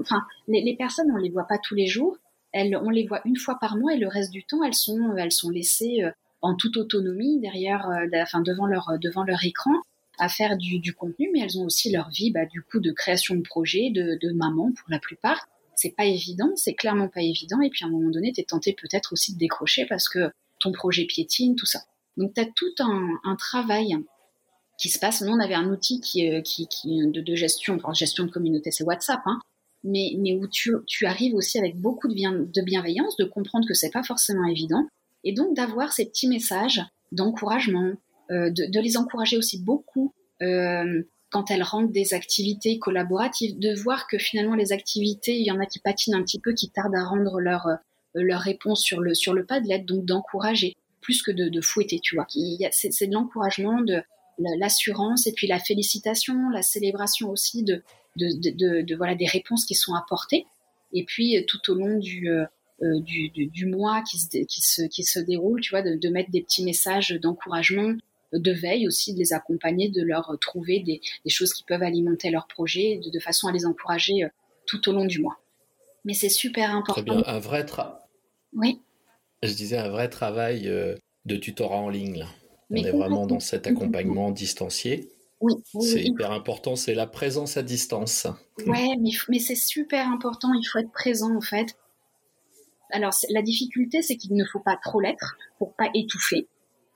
[0.00, 2.16] enfin, les, personnes, on les voit pas tous les jours,
[2.52, 5.16] elles, on les voit une fois par mois, et le reste du temps, elles sont,
[5.16, 9.72] elles sont laissées euh, en toute autonomie derrière, euh, enfin, devant leur, devant leur écran
[10.18, 12.92] à faire du, du, contenu, mais elles ont aussi leur vie, bah, du coup, de
[12.92, 15.48] création de projets, de, de maman pour la plupart.
[15.74, 17.60] C'est pas évident, c'est clairement pas évident.
[17.62, 20.30] Et puis à un moment donné, tu es tenté peut-être aussi de décrocher parce que
[20.60, 21.80] ton projet piétine, tout ça.
[22.16, 23.96] Donc tu as tout un, un, travail
[24.78, 25.22] qui se passe.
[25.22, 28.70] Nous, on avait un outil qui, euh, qui, qui de, gestion, enfin, gestion de communauté,
[28.70, 29.40] c'est WhatsApp, hein,
[29.84, 33.66] mais, mais où tu, tu arrives aussi avec beaucoup de, bien, de bienveillance, de comprendre
[33.66, 34.86] que c'est pas forcément évident,
[35.24, 37.92] et donc d'avoir ces petits messages d'encouragement,
[38.30, 43.74] euh, de, de, les encourager aussi beaucoup euh, quand elles rendent des activités collaboratives, de
[43.80, 46.70] voir que finalement les activités, il y en a qui patinent un petit peu, qui
[46.70, 47.66] tardent à rendre leur
[48.14, 51.60] leur réponse sur le sur le pas de l'aide, donc d'encourager plus que de, de
[51.60, 52.26] fouetter, tu vois.
[52.72, 54.02] C'est de l'encouragement, de
[54.58, 57.82] l'assurance et puis la félicitation, la célébration aussi de
[58.16, 60.46] de, de, voilà des réponses qui sont apportées.
[60.92, 62.28] Et puis tout au long du
[62.82, 66.08] euh, du, du, du, mois qui se, qui se, qui se déroule, tu vois, de,
[66.08, 67.94] mettre des petits messages d'encouragement,
[68.32, 72.46] de veille aussi, de les accompagner, de leur trouver des, choses qui peuvent alimenter leur
[72.46, 74.28] projet, de, façon à les encourager euh,
[74.64, 75.38] tout au long du mois.
[76.06, 77.02] Mais c'est super important.
[77.02, 77.99] Très bien, un vrai travail.
[78.54, 78.80] Oui.
[79.42, 82.26] Je disais un vrai travail euh, de tutorat en ligne.
[82.70, 85.10] On est vraiment dans cet accompagnement distancié.
[85.40, 88.26] Oui, c'est hyper important, c'est la présence à distance.
[88.66, 91.76] Ouais, mais, mais c'est super important, il faut être présent en fait.
[92.90, 96.46] Alors la difficulté, c'est qu'il ne faut pas trop l'être pour pas étouffer.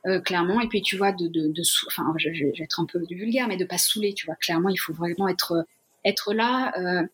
[0.06, 0.60] Euh, clairement.
[0.60, 3.48] Et puis tu vois, de, de, de enfin, je, je, vais être un peu vulgaire,
[3.48, 4.12] mais de pas saouler.
[4.12, 5.64] Tu vois, clairement, il faut vraiment être
[6.04, 6.74] être là.
[6.78, 7.06] Euh,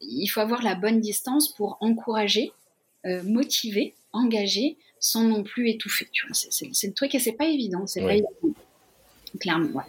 [0.00, 2.52] il faut avoir la bonne distance pour encourager,
[3.06, 3.22] euh,
[4.12, 6.08] engager, sans non plus étouffer.
[6.12, 7.86] Tu vois, c'est le truc et c'est pas évident.
[7.86, 8.28] C'est évident.
[9.40, 9.82] Clairement, ouais.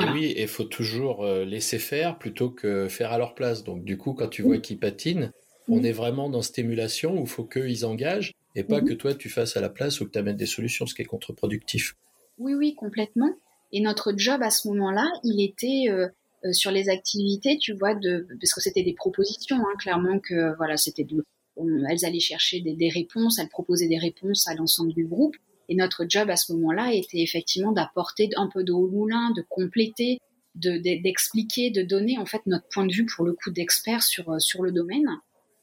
[0.00, 3.62] Et oui, il faut toujours euh, laisser faire plutôt que faire à leur place.
[3.62, 5.32] Donc du coup, quand tu vois qu'ils patinent,
[5.68, 9.14] on est vraiment dans cette émulation où il faut qu'ils engagent et pas que toi
[9.14, 11.94] tu fasses à la place ou que tu amènes des solutions, ce qui est contre-productif.
[12.38, 13.34] Oui, oui, complètement.
[13.72, 16.08] Et notre job à ce moment-là, il était euh,
[16.44, 20.54] euh, sur les activités, tu vois, de, parce que c'était des propositions, hein, clairement que
[20.56, 21.24] voilà, c'était de,
[21.56, 25.36] elles allaient chercher des, des, réponses, elles proposaient des réponses à l'ensemble du groupe.
[25.68, 29.42] Et notre job à ce moment-là était effectivement d'apporter un peu d'eau au moulin, de
[29.48, 30.18] compléter,
[30.54, 34.40] d'expliquer, de, de, donner en fait notre point de vue pour le coup d'expert sur
[34.40, 35.08] sur le domaine.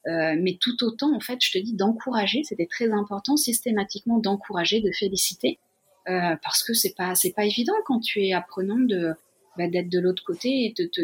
[0.08, 2.44] Euh, mais tout autant, en fait, je te dis d'encourager.
[2.44, 5.60] C'était très important, systématiquement d'encourager, de féliciter,
[6.08, 9.14] euh, parce que c'est pas c'est pas évident quand tu es apprenant de
[9.58, 11.02] bah, d'être de l'autre côté et de te,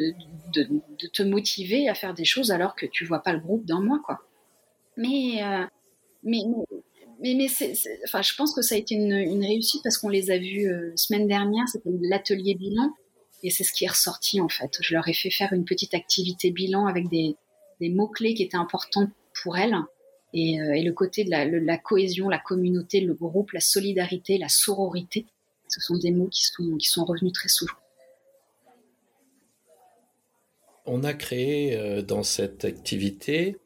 [0.54, 3.66] de, de, te motiver à faire des choses alors que tu vois pas le groupe
[3.66, 4.22] d'un mois, quoi.
[4.98, 5.66] Mais euh,
[6.24, 6.40] mais
[7.22, 7.74] mais, mais c'est,
[8.06, 10.68] enfin, je pense que ça a été une, une réussite parce qu'on les a vus
[10.68, 11.68] euh, semaine dernière.
[11.68, 12.94] C'était l'atelier bilan
[13.44, 14.78] et c'est ce qui est ressorti en fait.
[14.82, 17.36] Je leur ai fait faire une petite activité bilan avec des
[17.82, 19.10] des mots-clés qui étaient importants
[19.44, 19.76] pour elle.
[20.34, 24.38] Et, euh, et le côté de la, la, cohésion, la communauté, le groupe, la solidarité,
[24.38, 25.26] la sororité,
[25.70, 27.74] ce sont des mots qui sont, qui sont revenus très souvent.
[30.86, 33.58] On a créé euh, dans cette activité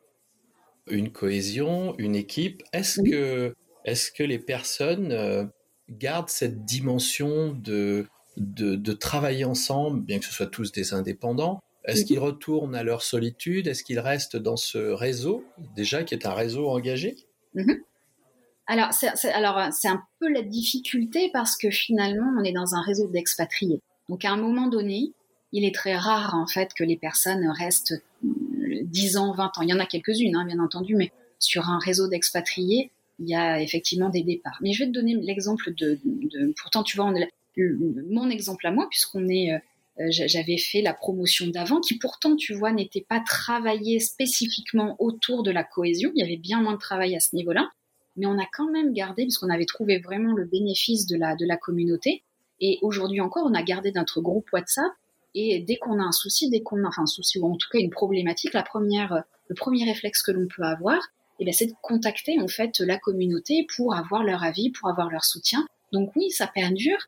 [0.90, 2.64] une cohésion, une équipe.
[2.74, 5.46] Est-ce que, est que les personnes euh,
[5.90, 11.62] gardent cette dimension de, de, de travailler ensemble, bien que ce soit tous des indépendants,
[11.86, 13.68] est-ce qu'ils retournent à leur solitude?
[13.68, 15.44] Est-ce qu'ils restent dans ce réseau,
[15.76, 17.16] déjà, qui est un réseau engagé?
[17.56, 17.82] Mhm.
[18.68, 22.82] Alors, c'est, alors, c'est un peu la difficulté parce que finalement, on est dans un
[22.82, 23.82] réseau d'expatriés.
[24.10, 25.14] Donc, à un moment donné,
[25.52, 27.96] il est très rare, en fait, que les personnes restent
[28.82, 29.62] 10 ans, 20 ans.
[29.62, 33.36] Il y en a quelques-unes, hein, bien entendu, mais sur un réseau d'expatriés, il y
[33.36, 34.58] a effectivement des départs.
[34.62, 36.00] Mais je vais te donner l'exemple de,
[36.62, 37.12] pourtant, tu vois,
[37.58, 39.58] mon exemple à moi, puisqu'on est euh,
[40.00, 45.44] euh, j'avais fait la promotion d'avant, qui pourtant, tu vois, n'était pas travaillée spécifiquement autour
[45.44, 46.12] de la cohésion.
[46.16, 47.70] Il y avait bien moins de travail à ce niveau-là,
[48.16, 51.46] mais on a quand même gardé, puisqu'on avait trouvé vraiment le bénéfice de la, de
[51.46, 52.24] la communauté.
[52.62, 54.92] Et aujourd'hui encore, on a gardé notre groupe WhatsApp.
[55.36, 57.68] Et dès qu'on a un souci, dès qu'on a enfin, un souci ou en tout
[57.72, 61.00] cas une problématique, la première, le premier réflexe que l'on peut avoir,
[61.40, 65.10] eh bien, c'est de contacter en fait la communauté pour avoir leur avis, pour avoir
[65.10, 65.66] leur soutien.
[65.92, 67.00] Donc oui, ça perdure,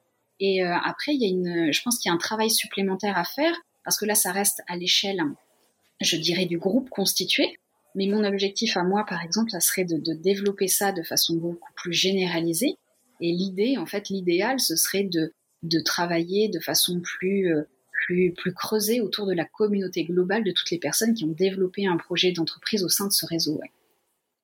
[0.41, 3.17] et euh, après, il y a une, je pense qu'il y a un travail supplémentaire
[3.17, 5.23] à faire parce que là, ça reste à l'échelle
[6.01, 7.57] je dirais, du groupe constitué.
[7.93, 11.35] Mais mon objectif à moi, par exemple, ça serait de, de développer ça de façon
[11.35, 12.75] beaucoup plus généralisée.
[13.19, 17.63] Et l'idée, en fait, l'idéal, ce serait de, de travailler de façon plus, euh,
[18.05, 21.85] plus, plus creusée autour de la communauté globale de toutes les personnes qui ont développé
[21.85, 23.53] un projet d'entreprise au sein de ce réseau.
[23.53, 23.71] Ouais.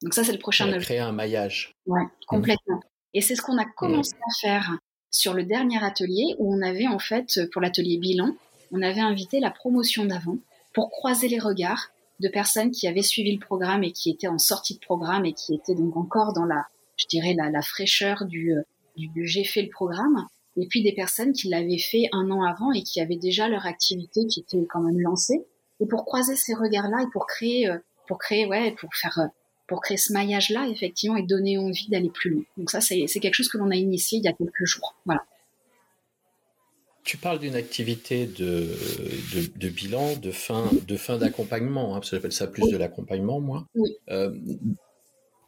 [0.04, 0.88] Donc ça, c'est le prochain objectif.
[0.88, 1.74] Créer un maillage.
[1.86, 2.82] Ouais, complètement.
[3.14, 4.78] Et c'est ce qu'on a commencé à faire
[5.10, 8.36] sur le dernier atelier où on avait en fait, pour l'atelier bilan,
[8.72, 10.38] on avait invité la promotion d'avant
[10.74, 11.90] pour croiser les regards
[12.20, 15.34] de personnes qui avaient suivi le programme et qui étaient en sortie de programme et
[15.34, 16.68] qui étaient donc encore dans la,
[16.98, 18.54] je dirais, la, la fraîcheur du,
[18.96, 20.28] du, du j'ai fait le programme.
[20.58, 23.66] Et puis des personnes qui l'avaient fait un an avant et qui avaient déjà leur
[23.66, 25.46] activité qui était quand même lancée.
[25.80, 29.28] Et pour croiser ces regards-là et pour créer, euh, pour créer, ouais, pour faire, euh,
[29.68, 32.44] pour créer ce maillage-là, effectivement, et donner envie d'aller plus loin.
[32.58, 34.96] Donc ça, c'est quelque chose que l'on a initié il y a quelques jours.
[35.06, 35.24] Voilà.
[37.04, 38.68] Tu parles d'une activité de,
[39.56, 43.40] de, bilan, de fin, de fin d'accompagnement, hein, parce que j'appelle ça plus de l'accompagnement,
[43.40, 43.66] moi.
[44.10, 44.36] Euh,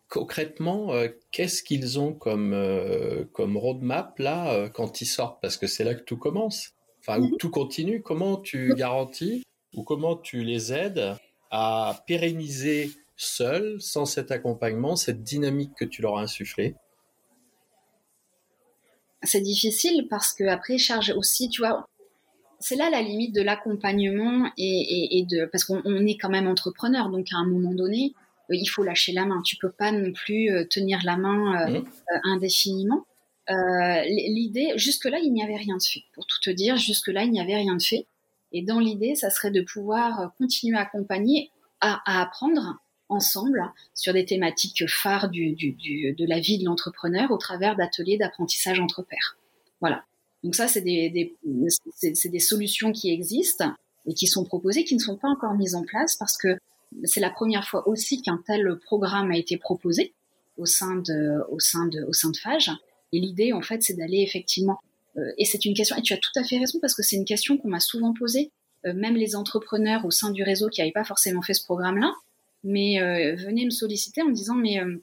[0.10, 5.42] concrètement, euh, qu'est-ce qu'ils ont comme, euh, comme roadmap là quand ils sortent?
[5.42, 7.38] Parce que c'est là que tout commence, enfin, où mhm.
[7.38, 8.02] tout continue.
[8.02, 9.44] Comment tu garantis
[9.76, 11.16] ou comment tu les aides
[11.52, 16.76] à pérenniser seuls, sans cet accompagnement, cette dynamique que tu leur as insufflée?
[19.24, 21.86] C'est difficile parce que après charge aussi, tu vois,
[22.60, 27.28] c'est là la limite de l'accompagnement et, de parce qu'on est quand même entrepreneur, donc
[27.34, 29.42] à un moment donné, euh, il faut lâcher la main.
[29.44, 31.86] Tu peux pas non plus euh, tenir la main euh, mmh.
[32.26, 33.06] indéfiniment.
[33.48, 36.04] l'idée, jusque-là, il n'y avait rien de fait.
[36.14, 38.06] Pour tout te dire, jusque-là, il n'y avait rien de fait.
[38.52, 44.14] Et dans l'idée, ça serait de pouvoir continuer à accompagner, à, à apprendre, ensemble sur
[44.14, 48.80] des thématiques phares du, du, du, de la vie de l'entrepreneur au travers d'ateliers d'apprentissage
[48.80, 49.38] entre pairs.
[49.82, 50.06] Voilà.
[50.44, 51.36] Donc ça, c'est des, des,
[51.96, 53.74] c'est, des solutions qui existent
[54.06, 56.58] et qui sont proposées, qui ne sont pas encore mises en place parce que
[57.04, 60.14] c'est la première fois aussi qu'un tel programme a été proposé
[60.58, 62.72] au sein de, au sein de, au sein de Fage.
[63.12, 64.80] Et l'idée, en fait, c'est d'aller effectivement,
[65.18, 67.16] euh, et c'est une question, et tu as tout à fait raison parce que c'est
[67.16, 68.52] une question qu'on m'a souvent posée,
[68.86, 72.14] euh, même les entrepreneurs au sein du réseau qui n'avaient pas forcément fait ce programme-là,
[72.64, 74.98] mais euh, venez me solliciter en me disant mais euh,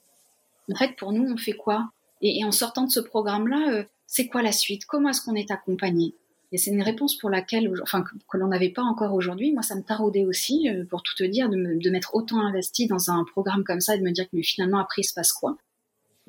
[0.72, 1.90] en fait pour nous on fait quoi?
[2.22, 4.87] Et, en sortant de ce programme-là, c'est quoi la suite?
[4.87, 6.14] Comment est-ce qu'on est accompagné?
[6.53, 9.53] Et c'est une réponse pour laquelle, enfin que, l'on n'avait pas encore aujourd'hui.
[9.53, 12.87] Moi, ça me taraudait aussi, pour tout te dire, de, me, de m'être autant investi
[12.87, 15.15] dans un programme comme ça et de me dire que mais finalement après il se
[15.15, 15.57] passe quoi?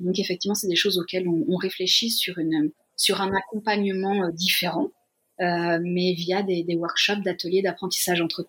[0.00, 4.90] Donc effectivement, c'est des choses auxquelles on, on, réfléchit sur une sur un accompagnement différent,
[5.38, 8.44] mais via des, des workshops, d'ateliers d'apprentissage entre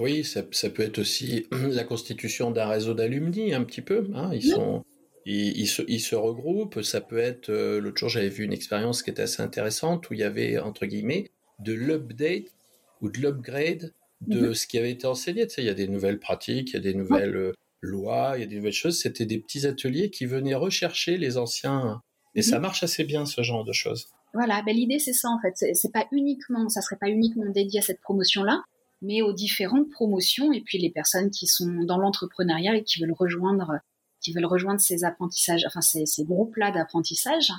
[0.00, 4.08] oui, ça, peut être aussi la constitution d'un réseau d'alumni, un petit peu.
[4.14, 4.30] Hein.
[4.32, 4.84] Ils, sont,
[5.24, 6.82] ils, se, regroupent.
[6.82, 10.14] Ça peut être, euh, l'autre jour, j'avais vu une expérience qui était assez intéressante où
[10.14, 12.52] il y avait, entre guillemets, de l'update
[13.00, 14.54] ou de l'upgrade de mhm.
[14.54, 15.46] ce qui avait été enseigné.
[15.46, 18.32] Tu sais, il y a des nouvelles pratiques, il y a des nouvelles euh, lois,
[18.36, 19.00] il y a des nouvelles choses.
[19.00, 22.00] C'était des petits ateliers qui venaient rechercher les anciens.
[22.34, 22.62] Et ça mhm.
[22.62, 24.08] marche assez bien, ce genre de choses.
[24.34, 25.74] Voilà, ben l'idée c'est ça en fait.
[25.74, 28.62] C'est pas uniquement, ça serait pas uniquement dédié à cette promotion-là,
[29.02, 33.12] mais aux différentes promotions et puis les personnes qui sont dans l'entrepreneuriat et qui veulent
[33.12, 33.80] rejoindre,
[34.22, 37.52] qui veulent rejoindre ces apprentissages, enfin ces, groupes-là d'apprentissage.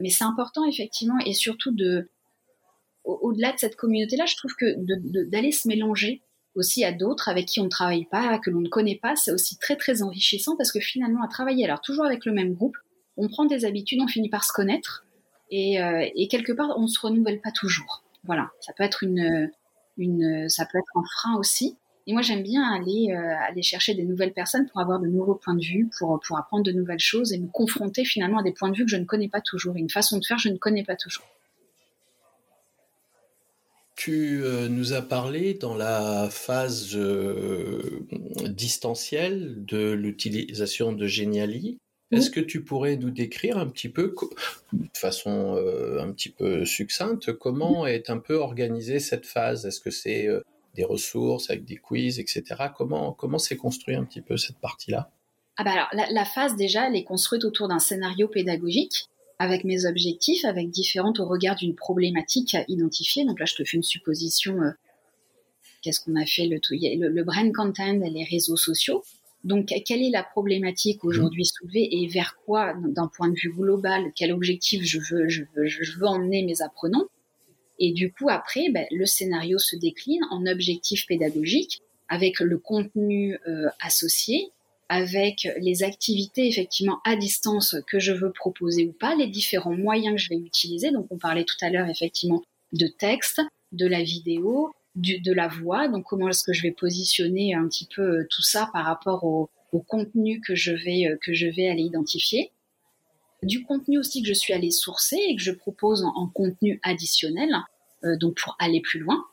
[0.00, 2.08] Mais c'est important effectivement et surtout de,
[3.04, 4.74] au-delà de cette communauté-là, je trouve que
[5.30, 6.22] d'aller se mélanger
[6.54, 9.30] aussi à d'autres avec qui on ne travaille pas, que l'on ne connaît pas, c'est
[9.30, 12.76] aussi très très enrichissant parce que finalement à travailler alors toujours avec le même groupe,
[13.16, 15.04] on prend des habitudes, on finit par se connaître
[15.50, 18.02] et, euh, et quelque part on ne se renouvelle pas toujours.
[18.24, 19.50] Voilà, ça peut être une,
[19.98, 21.76] une, ça peut être un frein aussi.
[22.08, 25.34] Et moi, j'aime bien aller, euh, aller chercher des nouvelles personnes pour avoir de nouveaux
[25.34, 28.52] points de vue, pour, pour apprendre de nouvelles choses et me confronter finalement à des
[28.52, 30.50] points de vue que je ne connais pas toujours, une façon de faire que je
[30.50, 31.26] ne connais pas toujours.
[33.96, 38.06] Tu euh, nous as parlé dans la phase euh,
[38.46, 41.78] distancielle de l'utilisation de Geniali.
[42.12, 44.14] Est-ce que tu pourrais nous décrire un petit peu,
[44.72, 49.66] de façon euh, un petit peu succincte, comment est un peu organisée cette phase?
[49.66, 50.28] Est-ce que c'est
[50.76, 52.44] des ressources avec des quiz, etc.
[52.76, 55.10] Comment comment s'est construit un petit peu cette partie-là?
[55.56, 59.08] Ah bah alors, la, phase déjà, elle est construite autour d'un scénario pédagogique
[59.38, 63.24] avec mes objectifs, avec différentes au regard d'une problématique à identifier.
[63.24, 64.60] Donc là, je te fais une supposition.
[64.60, 64.70] Euh,
[65.82, 69.02] qu'est-ce qu'on a fait le, le, le brain content et les réseaux sociaux.
[69.44, 71.10] Donc, quelle est la problématique mhm.
[71.10, 75.44] aujourd'hui soulevée et vers quoi, d'un point de vue global, quel objectif je veux, je
[75.54, 77.06] veux, je veux emmener mes apprenants?
[77.78, 83.38] Et du coup, après, ben, le scénario se décline en objectifs pédagogiques avec le contenu
[83.48, 84.50] euh, associé,
[84.88, 90.16] avec les activités effectivement à distance que je veux proposer ou pas, les différents moyens
[90.16, 90.90] que je vais utiliser.
[90.92, 93.40] Donc, on parlait tout à l'heure effectivement de texte,
[93.72, 95.88] de la vidéo, de la voix.
[95.88, 99.50] Donc comment est-ce que je vais positionner un petit peu tout ça par rapport au,
[99.72, 102.50] au contenu que je vais que je vais aller identifier?
[103.46, 107.50] Du contenu aussi que je suis allée sourcer et que je propose en, contenu additionnel,
[108.04, 109.24] euh, donc pour aller plus loin.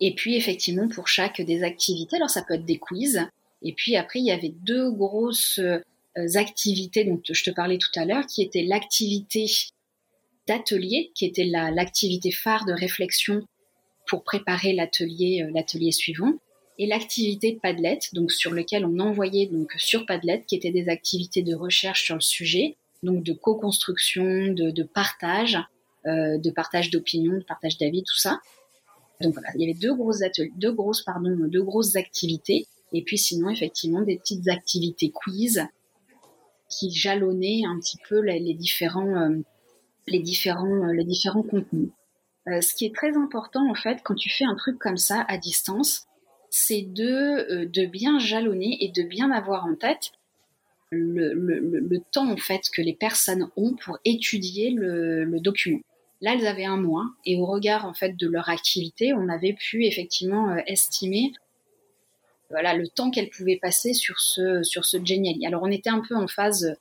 [0.00, 3.26] Et puis effectivement pour chaque des activités, alors ça peut être des quiz.
[3.62, 5.80] Et puis après il y avait deux grosses euh,
[6.34, 9.46] activités dont je te parlais tout à l'heure, qui étaient l'activité
[10.46, 13.46] d'atelier, qui était l'activité phare de réflexion
[14.06, 16.32] pour préparer l'atelier euh, suivant,
[16.78, 21.42] et l'activité Padlet, donc sur lequel on envoyait donc sur Padlet, qui étaient des activités
[21.42, 25.58] de recherche sur le sujet, donc de co-construction, de, partage,
[26.06, 28.40] euh, de partage d'opinions, de partage d'avis, tout ça.
[29.20, 33.02] Donc voilà, il y avait deux grosses ateliers, deux grosses pardon, deux grosses activités, et
[33.02, 35.66] puis sinon effectivement des petites activités quiz
[36.68, 39.36] qui jalonnaient un petit peu les, différents euh,
[40.06, 41.90] les différents euh, les différents contenus.
[42.46, 45.36] ce qui est très important en fait quand tu fais un truc comme ça à
[45.36, 46.06] distance,
[46.48, 50.12] c'est de de bien jalonner et de bien avoir en tête
[50.90, 55.80] le, le, temps en fait que les personnes ont pour étudier le, document.
[56.20, 59.54] Là, elles avaient un mois et au regard en fait de leur activité, on avait
[59.54, 61.32] pu effectivement euh, estimer
[62.50, 65.46] voilà le temps qu'elles pouvaient passer sur ce sur ce Geniali.
[65.46, 66.76] Alors on était un peu en phase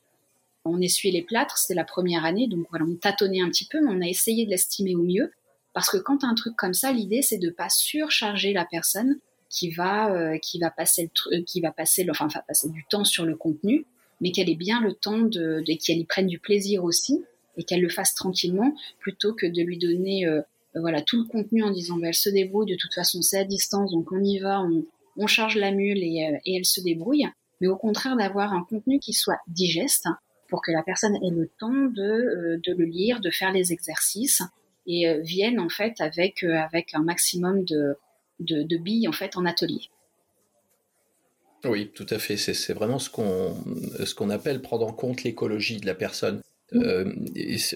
[0.65, 3.79] on essuyait les plâtres, c'était la première année, donc voilà, on tâtonnait un petit peu,
[3.81, 5.31] mais on a essayé de l'estimer au mieux.
[5.73, 9.19] Parce que quand un truc comme ça, l'idée c'est de pas surcharger la personne
[9.49, 13.05] qui va euh, qui va passer le qui va passer enfin, enfin passer du temps
[13.05, 13.85] sur le contenu
[14.21, 17.23] mais qu'elle ait bien le temps de, qu'elle y prenne du plaisir aussi
[17.57, 20.41] et qu'elle le fasse tranquillement plutôt que de lui donner euh,
[20.75, 23.43] voilà tout le contenu en disant bah, elle se débrouille de toute façon c'est à
[23.43, 27.27] distance donc on y va on, charge la mule et, euh, et, elle se débrouille
[27.59, 30.07] mais au contraire d'avoir un contenu qui soit digeste
[30.47, 33.73] pour que la personne ait le temps de, euh, de le lire de faire les
[33.73, 34.41] exercices
[34.87, 37.95] et vienne en fait avec avec un maximum de,
[38.39, 39.89] de, de billes en fait en atelier.
[41.65, 42.37] Oui, tout à fait.
[42.37, 43.55] C'est vraiment ce qu'on
[44.03, 46.41] ce qu'on appelle prendre en compte l'écologie de la personne.
[46.73, 47.11] Euh,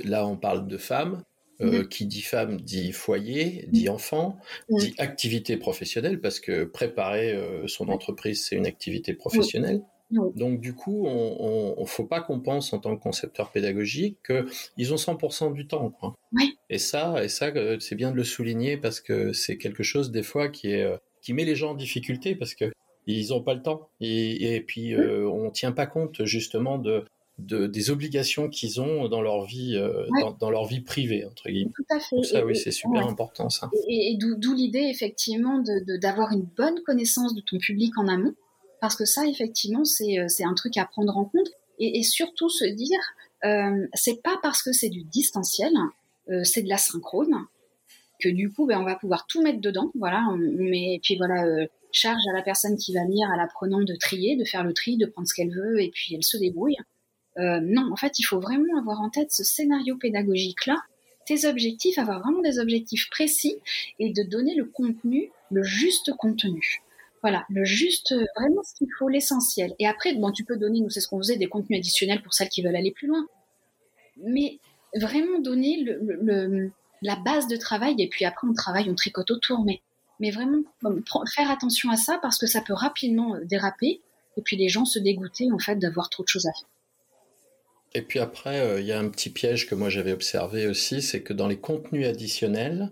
[0.06, 1.24] là, on parle de femmes.
[1.62, 4.38] Euh, qui dit femme dit foyer, dit enfant,
[4.70, 9.82] dit activité professionnelle, parce que préparer euh, son entreprise, c'est une activité professionnelle.
[10.36, 14.94] Donc du coup, on ne faut pas qu'on pense en tant que concepteur pédagogique qu'ils
[14.94, 15.90] ont 100% du temps.
[15.92, 16.16] Quoi.
[16.70, 20.24] Et ça, et ça c'est bien de le souligner parce que c'est quelque chose des
[20.24, 20.86] fois qui, est,
[21.22, 22.66] qui met les gens en difficulté parce que
[23.08, 23.90] ils n'ont pas le temps.
[24.00, 27.06] Et, puis, euh, on ne tient pas compte justement de,
[27.40, 30.06] des obligations qu'ils ont dans leur vie, euh,
[30.40, 31.72] dans, leur vie privée entre guillemets.
[31.76, 32.24] Tout à fait.
[32.24, 33.70] ça, oui, c'est super important ça.
[33.88, 35.64] Et, d'où l'idée effectivement
[36.02, 38.36] d'avoir une bonne connaissance de ton public en amont,
[38.82, 41.48] parce que ça, effectivement, c'est euh, un truc à prendre en compte.
[41.80, 43.00] Et, surtout se dire,
[43.46, 45.74] euh, c'est pas parce que c'est du distanciel,
[46.44, 47.36] c'est de la synchrone,
[48.22, 49.92] que du coup, ben, on va pouvoir tout mettre dedans.
[49.96, 51.44] Voilà, mais puis voilà
[51.94, 54.98] charge à la personne qui va lire, à l'apprenant de trier, de faire le tri,
[54.98, 56.78] de prendre ce qu'elle veut et puis elle se débrouille.
[57.38, 60.78] Euh, non, en fait, il faut vraiment avoir en tête ce scénario pédagogique-là,
[61.26, 63.56] tes objectifs, avoir vraiment des objectifs précis
[64.00, 66.82] et de donner le contenu, le juste contenu.
[67.22, 69.74] Voilà, le juste, vraiment ce qu'il faut, l'essentiel.
[69.80, 72.34] Et après, bon, tu peux donner, nous c'est ce qu'on faisait, des contenus additionnels pour
[72.34, 73.26] celles qui veulent aller plus loin.
[74.18, 74.60] Mais
[74.96, 75.86] vraiment donner
[77.02, 79.64] la base de travail et puis après on travaille, on tricote autour.
[79.64, 79.82] Mais
[80.24, 80.64] mais vraiment
[81.36, 84.00] faire attention à ça parce que ça peut rapidement euh, déraper
[84.38, 86.70] et puis les gens se dégoûter en fait d'avoir trop de choses à faire.
[87.94, 91.02] Et puis après, euh, il y a un petit piège que moi j'avais observé aussi,
[91.02, 92.90] c'est que dans les contenus additionnels,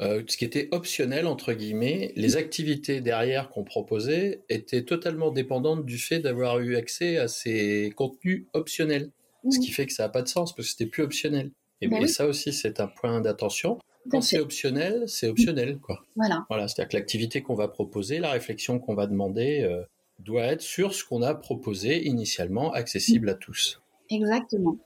[0.00, 5.86] euh, ce qui était optionnel entre guillemets, les activités derrière qu'on proposait étaient totalement dépendantes
[5.86, 9.12] du fait d'avoir eu accès à ces contenus optionnels,
[9.48, 11.52] ce qui fait que ça n'a pas de sens parce que c'était plus optionnel.
[11.80, 13.78] Et, ben ça aussi, c'est un point d'attention.
[14.10, 16.02] Quand c'est optionnel, c'est optionnel, quoi.
[16.16, 16.44] Voilà.
[16.48, 19.82] Voilà, c'est-à-dire que l'activité qu'on va proposer, la réflexion qu'on va demander, euh,
[20.18, 23.80] doit être sur ce qu'on a proposé initialement, accessible à tous.
[24.10, 24.76] Exactement.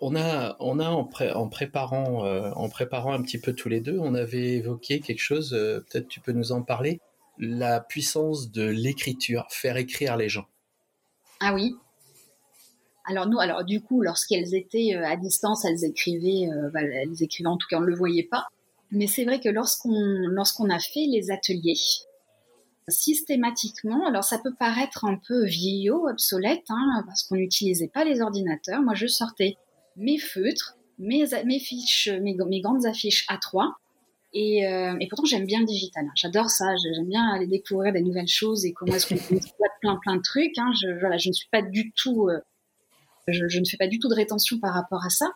[0.00, 3.98] On a, on a en, préparant, euh, en préparant un petit peu tous les deux,
[3.98, 5.54] on avait évoqué quelque chose.
[5.54, 7.00] Euh, peut-être tu peux nous en parler.
[7.38, 10.46] La puissance de l'écriture, faire écrire les gens.
[11.40, 11.74] Ah oui,
[13.06, 17.22] alors nous, alors du coup, lorsqu'elles étaient euh, à distance, elles écrivaient, euh, bah, elles
[17.22, 18.48] écrivaient en tout cas, on ne le voyait pas.
[18.90, 21.74] Mais c'est vrai que lorsqu'on a fait les ateliers,
[22.88, 28.20] systématiquement, alors ça peut paraître un peu vieillot, obsolète, hein, parce qu'on n'utilisait pas les
[28.20, 28.82] ordinateurs.
[28.82, 29.56] Moi, je sortais
[29.96, 33.72] mes feutres, mes, mes fiches, mes, mes grandes affiches A3.
[34.34, 36.04] Et, euh, et pourtant, j'aime bien le digital.
[36.14, 36.66] J'adore ça.
[36.76, 39.40] J'aime bien aller découvrir des nouvelles choses et comment est-ce qu'on peut
[39.80, 40.58] plein plein de trucs.
[40.58, 40.70] Hein.
[40.80, 42.28] Je, voilà, je ne suis pas du tout
[43.28, 45.26] je, ne fais pas du tout de rétention par rapport à ça.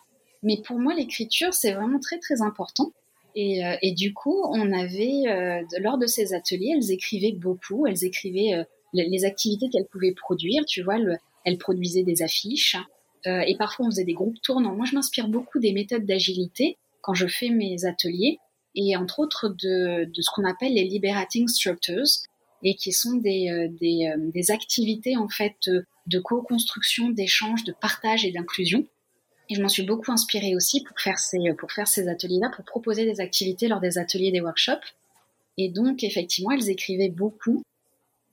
[0.43, 2.93] Mais pour moi, l'écriture, c'est vraiment très très important.
[3.37, 8.65] Et, et, du coup, on avait, lors de ces ateliers, elles écrivaient beaucoup, elles écrivaient
[8.93, 12.77] les, activités qu'elles pouvaient produire, tu vois, le, elles produisaient des affiches,
[13.25, 14.75] et parfois on faisait des groupes tournants.
[14.75, 18.39] Moi, je m'inspire beaucoup des méthodes d'agilité quand je fais mes ateliers,
[18.75, 22.05] et entre autres de, de ce qu'on appelle les liberating structures,
[22.63, 25.71] et qui sont des, des, des activités en fait
[26.07, 28.87] de co-construction, d'échange, de partage et d'inclusion.
[29.49, 32.65] Et je m'en suis beaucoup inspirée aussi pour faire ces, pour faire ces ateliers-là, pour
[32.65, 34.95] proposer des activités lors des ateliers, des workshops.
[35.59, 37.63] Et donc, effectivement, elles écrivaient beaucoup.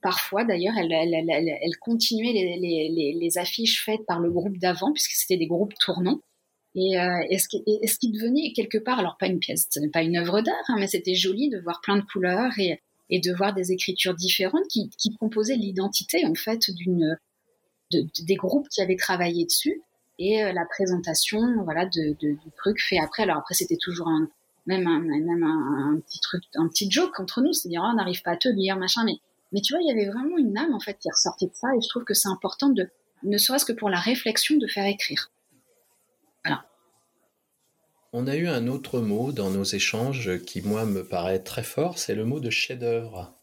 [0.00, 4.58] Parfois, d'ailleurs, elles, elles, elles, elles continuaient les, les, les, affiches faites par le groupe
[4.58, 6.20] d'avant, puisque c'était des groupes tournants.
[6.76, 9.68] Et, euh, et, ce qui, et, ce qui, devenait quelque part, alors pas une pièce,
[9.92, 13.20] pas une œuvre d'art, hein, mais c'était joli de voir plein de couleurs et, et
[13.20, 17.16] de voir des écritures différentes qui, composaient l'identité en fait d'une
[17.90, 19.82] de, des groupes qui avaient travaillé dessus
[20.18, 22.16] et euh, la présentation voilà du
[22.56, 23.22] truc fait après.
[23.22, 24.28] Alors après c'était toujours un,
[24.66, 28.36] même un, petit truc un petit joke entre nous c'est-à-dire oh, on n'arrive pas à
[28.36, 29.18] te lire machin mais
[29.52, 31.68] mais tu vois il y avait vraiment une âme en fait qui ressortait de ça
[31.74, 32.88] et je trouve que c'est important de
[33.22, 35.30] ne serait-ce que pour la réflexion de faire écrire.
[36.44, 36.64] Voilà
[38.12, 41.98] on a eu un autre mot dans nos échanges qui moi me paraît très fort
[41.98, 43.34] c'est le mot de chef-d'œuvre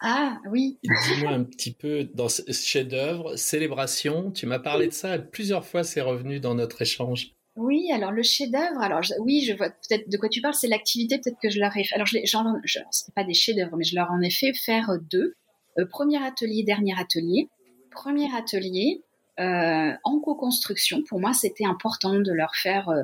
[0.00, 0.78] ah oui.
[0.82, 4.30] Dis-moi un petit peu dans ce chef-d'œuvre, célébration.
[4.30, 7.34] Tu m'as parlé de ça plusieurs fois, c'est revenu dans notre échange.
[7.56, 11.18] Oui, alors le chef-d'œuvre, alors oui, je vois peut-être de quoi tu parles, c'est l'activité
[11.18, 11.94] peut-être que je leur ai fait.
[11.94, 15.34] Alors je, je, c'est pas des chefs-d'œuvre, mais je leur en ai fait faire deux.
[15.78, 17.48] Euh, premier atelier, dernier atelier.
[17.90, 19.02] Premier atelier
[19.40, 21.02] euh, en co-construction.
[21.08, 23.02] Pour moi, c'était important de leur faire euh,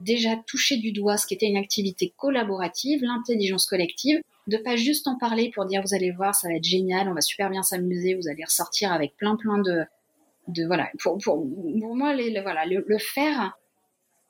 [0.00, 5.06] déjà toucher du doigt ce qui était une activité collaborative, l'intelligence collective, de pas juste
[5.06, 7.62] en parler pour dire vous allez voir, ça va être génial, on va super bien
[7.62, 9.84] s'amuser, vous allez ressortir avec plein plein de,
[10.48, 10.90] de voilà.
[11.02, 11.46] Pour, pour,
[11.94, 13.58] moi, les, le, voilà, le, faire,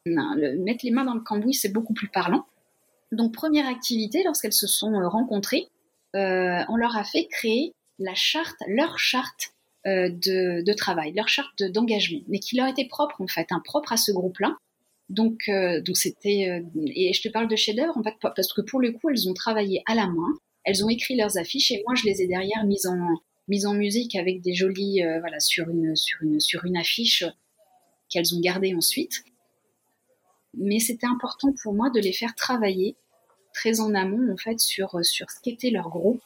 [0.07, 2.47] mettre les mains dans le cambouis, c'est beaucoup plus parlant.
[3.13, 5.67] Donc première activité, lorsqu'elles se sont euh, rencontrées,
[6.15, 9.53] euh, on leur a fait créer la charte, leur charte
[9.87, 13.61] euh, de, de, travail, leur charte d'engagement, mais qui leur était propre en fait, un
[13.61, 14.57] propre à ce groupe-là.
[15.11, 18.61] Donc, euh, donc c'était euh, et je te parle de chef-d'œuvre en fait parce que
[18.61, 21.83] pour le coup elles ont travaillé à la main, elles ont écrit leurs affiches et
[21.85, 22.97] moi je les ai derrière mises en
[23.49, 27.25] mises en musique avec des jolies euh, voilà sur une sur une sur une affiche
[28.09, 29.25] qu'elles ont gardée ensuite.
[30.55, 32.95] Mais c'était important pour moi de les faire travailler
[33.53, 36.23] très en amont en fait sur sur ce qu'était leur groupe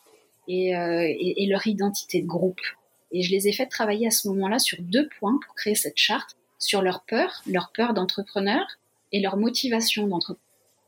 [0.46, 2.60] et, et, et leur identité de groupe.
[3.12, 5.96] Et je les ai fait travailler à ce moment-là sur deux points pour créer cette
[5.96, 8.66] charte sur leur peur, leur peur d'entrepreneur
[9.12, 10.40] et leur motivation d'entrepreneur.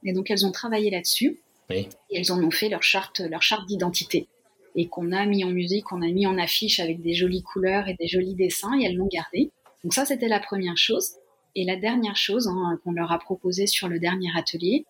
[0.04, 1.40] Et donc elles ont travaillé là-dessus
[1.70, 4.28] et elles en ont fait leur charte, leur charte d'identité
[4.76, 7.88] et qu'on a mis en musique, qu'on a mis en affiche avec des jolies couleurs
[7.88, 9.50] et des jolis dessins et elles l'ont gardé.
[9.82, 11.14] Donc ça c'était la première chose.
[11.54, 14.84] Et la dernière chose hein, qu'on leur a proposé sur le dernier atelier,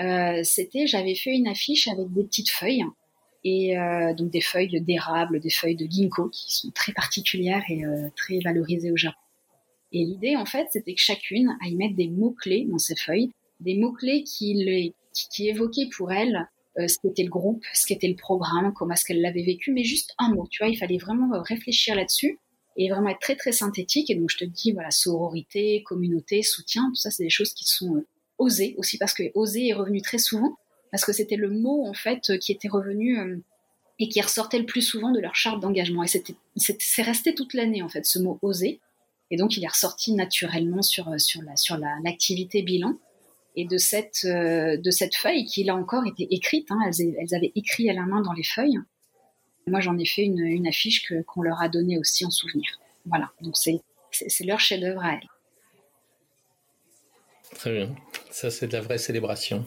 [0.00, 2.84] euh, c'était j'avais fait une affiche avec des petites feuilles
[3.42, 7.84] et euh, donc des feuilles d'érable, des feuilles de ginkgo qui sont très particulières et
[7.84, 9.18] euh, très valorisées au Japon.
[9.92, 13.76] Et l'idée, en fait, c'était que chacune aille mettre des mots-clés dans ses feuilles, des
[13.76, 18.72] mots-clés qui, qui, évoquaient pour elle euh, ce qu'était le groupe, ce qu'était le programme,
[18.72, 20.46] comment est-ce qu'elle l'avait vécu, mais juste un mot.
[20.50, 22.38] Tu vois, il fallait vraiment euh, réfléchir là-dessus
[22.76, 24.10] et vraiment être très, très synthétique.
[24.10, 27.64] Et donc, je te dis, voilà, sororité, communauté, soutien, tout ça, c'est des choses qui
[27.64, 28.06] sont euh,
[28.38, 30.56] osées aussi parce que oser est revenu très souvent
[30.90, 33.16] parce que c'était le mot, en fait, qui était revenu
[34.00, 36.02] et qui ressortait le plus souvent de leur charte d'engagement.
[36.02, 38.80] Et c'était, c'est resté toute l'année, en fait, ce mot oser.
[39.30, 42.98] Et donc, il est ressorti naturellement sur, euh, sur, la, sur la, l'activité bilan.
[43.56, 47.34] Et de cette, euh, de cette feuille qui, là encore, était écrite, hein, elles, elles,
[47.34, 48.78] avaient écrit à la main dans les feuilles.
[49.66, 52.78] Moi, j'en ai fait une, une affiche que, qu'on leur a donnée aussi en souvenir.
[53.06, 55.28] Voilà, donc c'est, c'est, leur chef-d'œuvre à elles.
[57.54, 57.94] Très bien.
[58.30, 59.64] Ça, c'est de la vraie célébration.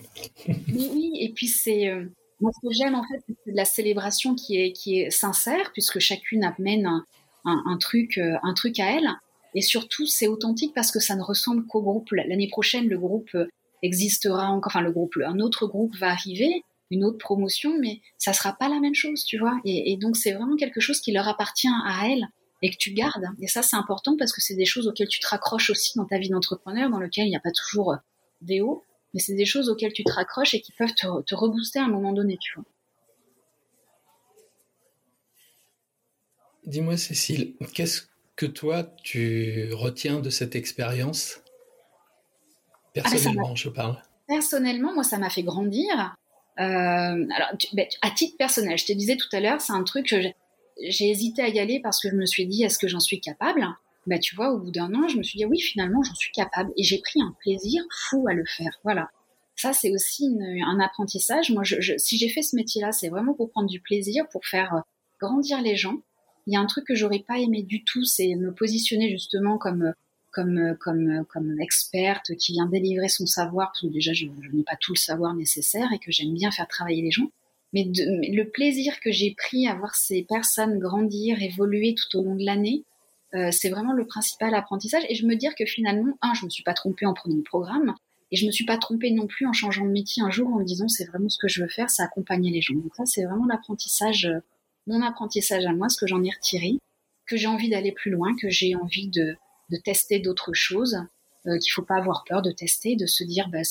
[0.47, 1.89] oui, oui, et puis c'est.
[1.89, 2.05] Euh,
[2.39, 5.71] moi, ce que j'aime, en fait, c'est de la célébration qui est, qui est sincère,
[5.73, 7.05] puisque chacune amène un,
[7.45, 9.09] un, un truc, un truc à elle.
[9.55, 12.09] Et surtout, c'est authentique parce que ça ne ressemble qu'au groupe.
[12.11, 13.47] L'année prochaine, le groupe euh,
[13.81, 18.33] existera encore, enfin le groupe, un autre groupe va arriver, une autre promotion, mais ça
[18.33, 19.59] sera pas la même chose, tu vois.
[19.65, 22.27] Et, donc c'est vraiment quelque chose qui leur appartient à elles
[22.61, 23.25] et que tu gardes.
[23.41, 26.05] Et ça, c'est important parce que c'est des choses auxquelles tu te raccroches aussi dans
[26.05, 27.97] ta vie d'entrepreneur, dans lequel il n'y a pas toujours euh,
[28.41, 28.83] des hauts,
[29.13, 31.85] mais c'est des choses auxquelles tu te raccroches et qui peuvent te, te rebooster à
[31.85, 32.65] un moment donné, tu vois.
[36.65, 38.03] Dis-moi, Cécile, qu'est-ce
[38.35, 41.41] que toi, tu retiens de cette expérience?
[42.97, 44.01] Ah, Personnellement, je parle.
[44.27, 46.15] Personnellement, moi, ça m'a fait grandir.
[46.59, 50.07] Euh, alors, ben, à titre personnel, je te disais tout à l'heure, c'est un truc
[50.07, 50.17] que
[50.81, 53.19] j'ai hésité à y aller parce que je me suis dit, est-ce que j'en suis
[53.19, 53.67] capable?
[54.05, 56.31] Bah, tu vois, au bout d'un an, je me suis dit, oui, finalement, j'en suis
[56.31, 56.71] capable.
[56.77, 58.79] Et j'ai pris un plaisir fou à le faire.
[58.83, 59.09] Voilà.
[59.55, 61.51] Ça, c'est aussi un apprentissage.
[61.51, 64.83] Moi, je, si j'ai fait ce métier-là, c'est vraiment pour prendre du plaisir, pour faire
[65.19, 65.97] grandir les gens.
[66.47, 69.57] Il y a un truc que j'aurais pas aimé du tout, c'est me positionner justement
[69.57, 69.93] comme
[70.31, 74.75] comme comme comme experte qui vient délivrer son savoir parce que déjà je, n'ai pas
[74.79, 77.29] tout le savoir nécessaire et que j'aime bien faire travailler les gens.
[77.73, 82.35] Mais, le plaisir que j'ai pris à voir ces personnes grandir, évoluer tout au long
[82.35, 82.83] de l'année,
[83.33, 85.03] euh, c'est vraiment le principal apprentissage.
[85.09, 87.41] Et je me dire que finalement, un, je me suis pas trompée en prenant le
[87.41, 87.95] programme,
[88.31, 90.59] et je me suis pas trompée non plus en changeant de métier un jour en
[90.59, 92.73] me disant c'est vraiment ce que je veux faire, c'est accompagner les gens.
[92.73, 94.39] Donc ça, c'est vraiment l'apprentissage, euh,
[94.87, 96.77] mon apprentissage à moi, ce que j'en ai retiré,
[97.25, 99.35] que j'ai envie d'aller plus loin, que j'ai envie de,
[99.69, 100.97] de tester d'autres choses,
[101.47, 103.61] euh, qu'il faut pas avoir peur de tester, de se dire bah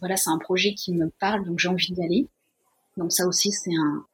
[0.00, 2.26] voilà c'est un projet qui me parle donc j'ai envie d'y aller.
[2.96, 4.04] Donc ça aussi c'est un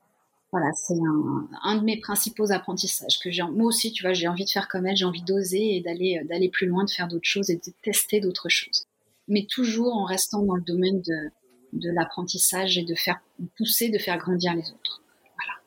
[0.52, 4.28] voilà c'est un, un de mes principaux apprentissages que j'ai moi aussi tu vois j'ai
[4.28, 6.90] envie de faire comme elle, j'ai envie d'oser et d'aller euh, d'aller plus loin, de
[6.90, 8.86] faire d'autres choses et de tester d'autres choses,
[9.28, 11.30] mais toujours en restant dans le domaine de
[11.72, 13.20] de l'apprentissage et de faire
[13.56, 15.02] pousser, de faire grandir les autres.
[15.36, 15.60] Voilà.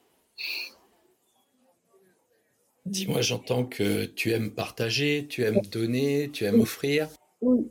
[2.90, 7.08] Dis-moi, j'entends que tu aimes partager, tu aimes donner, tu aimes offrir.
[7.40, 7.68] Oui.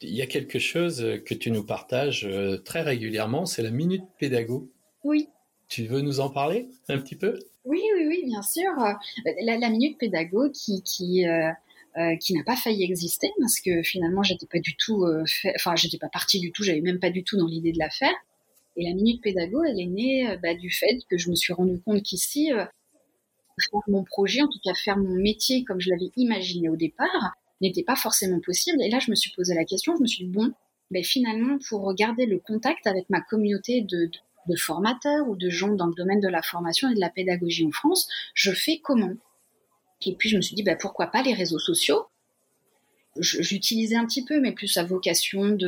[0.00, 4.04] Il y a quelque chose que tu nous partages euh, très régulièrement, c'est la minute
[4.18, 4.72] pédago.
[5.04, 5.28] Oui.
[5.68, 7.38] Tu veux nous en parler un petit peu?
[7.66, 8.70] Oui, oui, oui, bien sûr.
[9.42, 11.50] La, minute pédago qui, qui, euh,
[11.98, 15.06] euh, qui n'a pas failli exister parce que finalement, j'étais pas du tout,
[15.56, 17.90] enfin, j'étais pas partie du tout, j'avais même pas du tout dans l'idée de la
[17.90, 18.14] faire.
[18.76, 21.78] Et la minute pédago, elle est née bah, du fait que je me suis rendu
[21.82, 22.50] compte qu'ici,
[23.58, 27.34] faire mon projet, en tout cas faire mon métier comme je l'avais imaginé au départ,
[27.60, 28.80] n'était pas forcément possible.
[28.82, 30.52] Et là, je me suis posé la question, je me suis dit, bon,
[30.90, 34.10] ben finalement, pour garder le contact avec ma communauté de,
[34.56, 37.70] formateurs ou de gens dans le domaine de la formation et de la pédagogie en
[37.70, 39.12] France, je fais comment?
[40.06, 42.06] Et puis, je me suis dit, ben, pourquoi pas les réseaux sociaux?
[43.18, 45.58] J'utilisais un petit peu, mais plus à vocation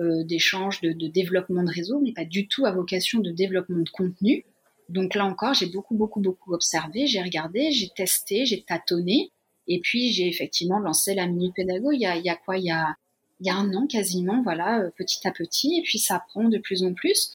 [0.00, 3.78] euh, d'échange, de, de, développement de réseau, mais pas du tout à vocation de développement
[3.82, 4.44] de contenu.
[4.88, 9.32] Donc là encore, j'ai beaucoup, beaucoup, beaucoup observé, j'ai regardé, j'ai testé, j'ai tâtonné.
[9.68, 12.56] Et puis j'ai effectivement lancé la Minute Pédago il y a, il y a quoi?
[12.56, 12.94] Il y a,
[13.40, 15.78] il y a un an quasiment, voilà, euh, petit à petit.
[15.78, 17.34] Et puis ça prend de plus en plus.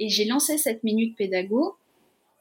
[0.00, 1.76] Et j'ai lancé cette Minute Pédago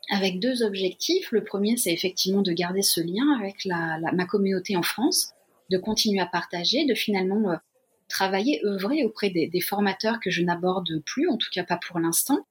[0.10, 1.32] avec deux objectifs.
[1.32, 5.32] Le premier, c'est effectivement de garder ce lien avec la, ma communauté en France,
[5.70, 7.56] de continuer à partager, de finalement euh,
[8.08, 12.00] travailler, œuvrer auprès des, des formateurs que je n'aborde plus, en tout cas pas pour
[12.00, 12.46] l'instant,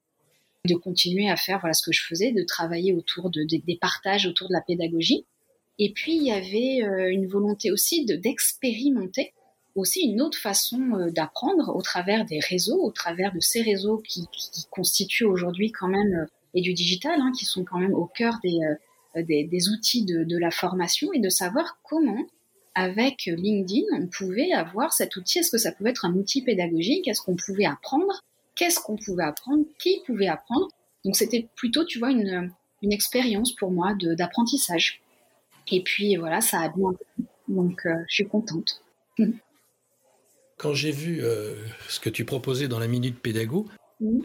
[0.67, 4.27] de continuer à faire voilà ce que je faisais, de travailler autour de, des partages
[4.27, 5.25] autour de la pédagogie.
[5.79, 9.33] Et puis il y avait euh, une volonté aussi de d'expérimenter
[9.75, 13.99] aussi une autre façon euh, d'apprendre au travers des réseaux, au travers de ces réseaux
[13.99, 17.93] qui, qui constituent aujourd'hui quand même euh, et du digital, hein, qui sont quand même
[17.93, 18.59] au cœur des,
[19.15, 22.25] des, des, outils de la formation et de savoir comment
[22.75, 25.41] avec LinkedIn on pouvait avoir cet outil.
[25.41, 27.09] Est-ce que ça pouvait être un outil pédagogique?
[27.09, 28.23] Est-ce qu'on pouvait apprendre?
[28.57, 30.69] Qu'est-ce qu'on pouvait apprendre, qui pouvait apprendre.
[31.05, 32.51] Donc c'était plutôt, tu vois, une,
[32.83, 35.01] une expérience pour moi d'apprentissage.
[35.71, 36.95] Et puis voilà, ça a bien.
[37.49, 38.83] Donc euh, je suis contente.
[40.59, 41.55] Quand j'ai vu euh,
[41.89, 43.67] ce que tu proposais dans la minute pédago,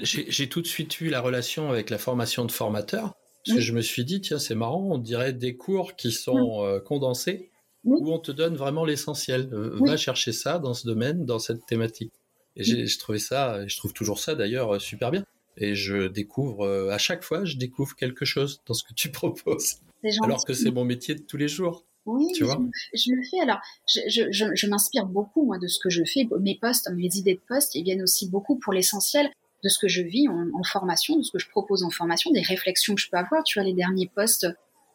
[0.02, 3.14] j'ai tout de suite vu la relation avec la formation de formateur.
[3.46, 6.64] Parce que je me suis dit, tiens, c'est marrant, on dirait des cours qui sont
[6.64, 7.50] euh, condensés,
[7.84, 9.50] où on te donne vraiment l'essentiel.
[9.52, 12.14] Va chercher ça dans ce domaine, dans cette thématique.
[12.56, 15.26] Et j'ai trouvé ça, et je trouve toujours ça d'ailleurs euh, super bien.
[15.58, 19.12] Et je découvre, euh, à chaque fois, je découvre quelque chose dans ce que tu
[19.12, 19.78] proposes.
[20.24, 21.86] Alors que c'est mon métier de tous les jours.
[22.08, 22.60] Oui, tu vois?
[22.94, 23.40] je, le fais.
[23.42, 26.28] Alors, je, je, je m'inspire beaucoup, moi, de ce que je fais.
[26.40, 29.30] Mes postes, mes idées de postes, ils viennent aussi beaucoup pour l'essentiel
[29.64, 32.32] de ce que je vis en, en, formation, de ce que je propose en formation,
[32.32, 33.44] des réflexions que je peux avoir.
[33.44, 34.48] Tu vois, les derniers postes,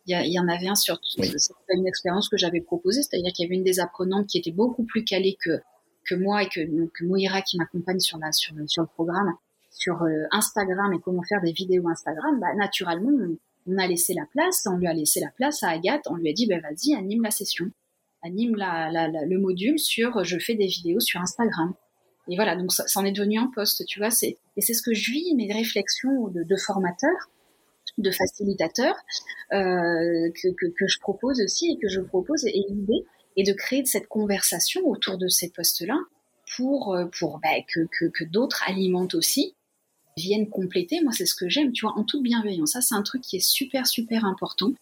[0.07, 1.33] il y, y, en avait un sur oui.
[1.71, 4.85] une expérience que j'avais proposée, c'est-à-dire qu'il y avait une des apprenantes qui était beaucoup
[4.85, 5.61] plus calée que
[6.09, 9.33] que moi et que, que Moira qui m'accompagne sur, la, sur, sur le programme,
[9.71, 13.13] sur euh, Instagram et comment faire des vidéos Instagram, bah, naturellement,
[13.67, 16.31] on, a laissé la place, on lui a laissé la place à Agathe, on lui
[16.31, 17.67] a dit, bah, vas-y, anime la session,
[18.23, 21.75] anime la, la, le module sur je fais des vidéos sur Instagram.
[22.29, 24.95] Et voilà, donc ça, en est devenu un poste, tu vois, et c'est ce que
[24.95, 27.31] je vis, mes réflexions de, de formateur,
[27.99, 28.95] de facilitateur,
[29.53, 33.05] euh, que, que, que, je propose aussi et que je propose, et l'idée,
[33.37, 35.99] et de créer cette conversation autour de ces postes-là
[36.57, 39.55] pour, euh, pour bah, que, que, que d'autres alimentent aussi,
[40.17, 41.01] viennent compléter.
[41.03, 42.73] Moi, c'est ce que j'aime, tu vois, en toute bienveillance.
[42.73, 44.73] Ça, c'est un truc qui est super, super important.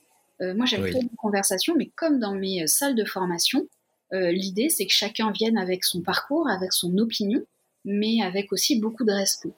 [0.40, 0.92] Euh, moi, j'aime oui.
[0.92, 3.66] une conversation, mais comme dans mes euh, salles de formation,
[4.12, 7.42] euh, l'idée, c'est que chacun vienne avec son parcours, avec son opinion,
[7.84, 9.52] mais avec aussi beaucoup de respect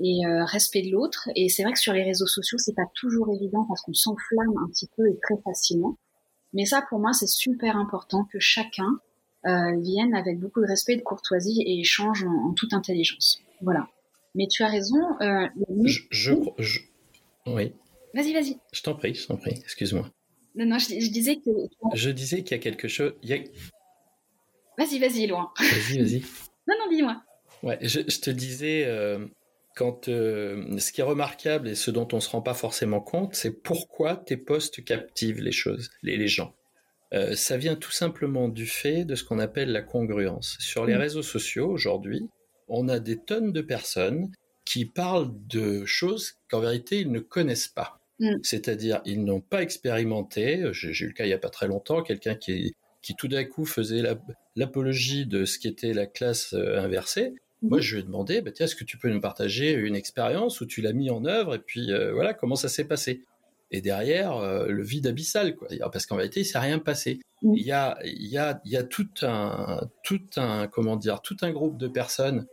[0.00, 1.28] et euh, respect de l'autre.
[1.34, 4.56] Et c'est vrai que sur les réseaux sociaux, c'est pas toujours évident parce qu'on s'enflamme
[4.62, 5.96] un petit peu et très facilement.
[6.52, 8.98] Mais ça, pour moi, c'est super important que chacun
[9.46, 13.40] euh, vienne avec beaucoup de respect, de courtoisie et échange en, en toute intelligence.
[13.60, 13.88] Voilà.
[14.34, 14.98] Mais tu as raison.
[15.20, 16.32] je,
[17.46, 17.72] oui.
[18.14, 18.58] Vas-y, vas-y.
[18.72, 19.54] Je t'en prie, je t'en prie.
[19.62, 20.10] Excuse-moi.
[20.54, 21.50] Non, non, je, disais que.
[21.94, 23.14] Je disais qu'il y a quelque chose.
[24.76, 25.52] Vas-y, vas-y, loin.
[25.58, 26.20] Vas-y, vas-y.
[26.68, 27.22] non, non, dis-moi.
[27.62, 29.26] Ouais, je, te disais, euh,
[29.78, 33.00] quand euh, ce qui est remarquable et ce dont on ne se rend pas forcément
[33.00, 36.52] compte, c'est pourquoi tes posts captivent les choses, les, les gens.
[37.14, 40.56] Euh, ça vient tout simplement du fait de ce qu'on appelle la congruence.
[40.58, 40.98] Sur les mm.
[40.98, 42.28] réseaux sociaux aujourd'hui,
[42.66, 44.32] on a des tonnes de personnes
[44.64, 48.00] qui parlent de choses qu'en vérité ils ne connaissent pas.
[48.18, 48.34] Mm.
[48.42, 50.68] C'est-à-dire, ils n'ont pas expérimenté.
[50.72, 53.44] J'ai eu le cas il n'y a pas très longtemps, quelqu'un qui, qui tout d'un
[53.44, 54.02] coup faisait
[54.56, 57.32] l'apologie de ce qui était la classe inversée.
[57.62, 60.66] Moi, je lui ai demandé, bah, est-ce que tu peux nous partager une expérience où
[60.66, 63.24] tu l'as mis en œuvre et puis euh, voilà comment ça s'est passé?
[63.70, 65.68] Et derrière, euh, le vide abyssal, quoi.
[65.92, 67.20] Parce qu'en vérité, il s'est rien passé.
[67.42, 67.54] Mm.
[67.54, 71.20] Il y a, il y a, il y a tout un, tout un, comment dire,
[71.20, 72.46] tout un groupe de personnes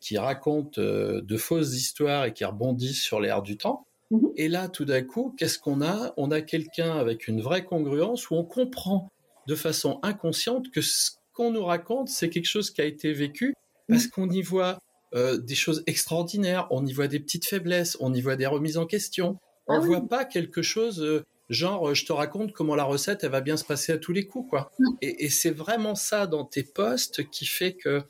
[0.00, 3.86] qui racontent euh, de fausses histoires et qui rebondissent sur l'air du temps.
[4.10, 4.32] Mm-hmm.
[4.36, 6.14] Et là, tout d'un coup, qu'est-ce qu'on a?
[6.16, 9.08] On a quelqu'un avec une vraie congruence où on comprend
[9.46, 13.54] de façon inconsciente que ce qu'on nous raconte, c'est quelque chose qui a été vécu
[13.90, 14.80] parce qu'on y voit
[15.14, 18.78] euh, des choses extraordinaires, on y voit des petites faiblesses, on y voit des remises
[18.78, 19.38] en question.
[19.66, 22.84] On ne ah voit pas quelque chose euh, genre euh, je te raconte comment la
[22.84, 24.70] recette elle va bien se passer à tous les coups quoi.
[25.02, 28.02] Et, c'est vraiment ça dans tes posts qui fait que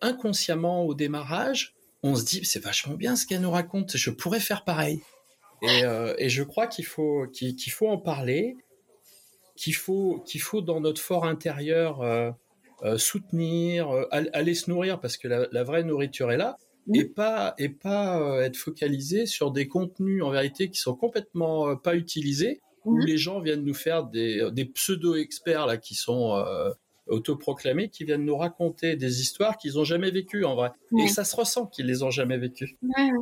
[0.00, 4.40] inconsciemment au démarrage, on se dit c'est vachement bien ce qu'elle nous raconte, je pourrais
[4.40, 5.00] faire pareil.
[5.62, 8.56] Et, je crois qu'il faut qu'il faut en parler,
[9.56, 12.02] qu'il faut qu'il faut dans notre fort intérieur
[12.96, 16.56] soutenir, euh, aller se nourrir parce que la, vraie nourriture est là,
[16.94, 21.76] et pas et pas euh, être focalisé sur des contenus en vérité qui sont complètement
[21.76, 26.42] pas utilisés, où les gens viennent nous faire des, des pseudo experts là qui sont
[27.06, 30.70] autoproclamés, qui viennent nous raconter des histoires qu'ils n'ont jamais vécues en vrai.
[30.98, 32.78] Et ça se ressent qu'ils les ont jamais vécues.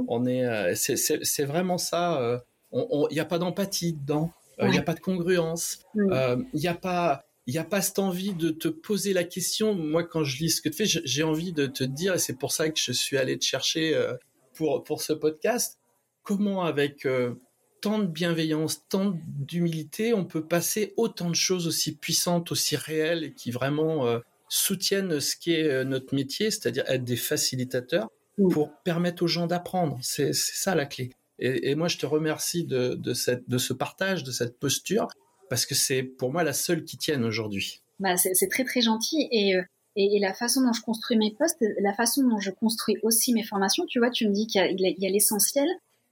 [0.07, 2.41] On est, c'est vraiment ça.
[2.73, 4.31] Il n'y a pas d'empathie dedans.
[4.63, 5.81] Il n'y a pas de congruence.
[5.97, 9.75] Il n'y a pas il n'y a pas cette envie de te poser la question.
[9.75, 12.37] Moi, quand je lis ce que tu fais, j'ai envie de te dire, et c'est
[12.37, 14.13] pour ça que je suis allé te chercher euh,
[14.53, 15.79] pour, pour ce podcast,
[16.23, 17.37] comment avec euh,
[17.81, 23.25] tant de bienveillance, tant d'humilité, on peut passer autant de choses aussi puissantes, aussi réelles,
[23.25, 24.19] et qui vraiment euh,
[24.51, 28.11] soutiennent ce qui est notre métier, c'est-à-dire être des facilitateurs
[28.51, 29.99] pour permettre aux gens d'apprendre.
[30.03, 31.13] C'est ça la clé.
[31.39, 35.09] Et, et, moi, je te remercie de, de, cette, de ce partage, de cette posture
[35.49, 37.83] parce que c'est pour moi la seule qui tienne aujourd'hui.
[38.01, 39.63] Bah, c'est très très gentil euh,
[39.97, 43.33] et, et, la façon dont je construis mes postes, la façon dont je construis aussi
[43.33, 45.67] mes formations, tu vois, tu me dis qu'il y a l'essentiel,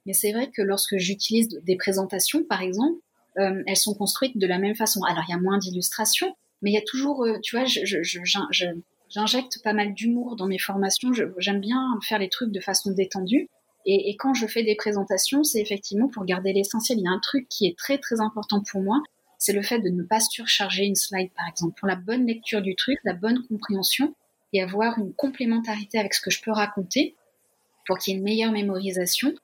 [0.06, 2.98] mais c'est vrai que lorsque j'utilise des présentations, par exemple,
[3.38, 5.02] euh, elles sont construites de la même façon.
[5.02, 9.62] Alors il y a moins d'illustrations, mais il y a toujours, euh, tu vois, j'injecte
[9.62, 11.12] pas mal d'humour dans mes formations.
[11.38, 13.48] J'aime bien faire les trucs de façon détendue.
[13.84, 16.98] Et, et quand je fais des présentations, c'est effectivement pour garder l'essentiel.
[16.98, 19.00] Il y a un truc qui est très très important pour moi,
[19.38, 22.62] c'est le fait de ne pas surcharger une slide, par exemple, pour la bonne lecture
[22.62, 24.14] du truc, la bonne compréhension
[24.52, 27.14] et avoir une complémentarité avec ce que je peux raconter
[27.86, 29.34] pour qu'il y ait une meilleure mémorisation.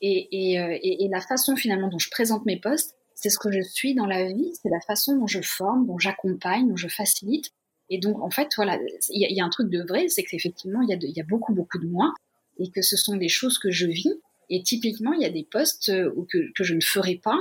[0.00, 0.78] Et, euh,
[1.10, 4.26] la façon finalement dont je présente mes postes, c'est ce que je suis dans la
[4.26, 7.50] vie, c'est la façon dont je forme, dont j'accompagne, dont je facilite.
[7.88, 8.78] Et donc, en fait, voilà,
[9.10, 11.86] il y, a un truc de vrai, c'est qu'effectivement, il y, a beaucoup, beaucoup de
[11.86, 12.14] moi,
[12.58, 14.14] et que ce sont des choses que je vis.
[14.48, 17.38] Et typiquement, il y a des postes euh, que je ne ferai pas,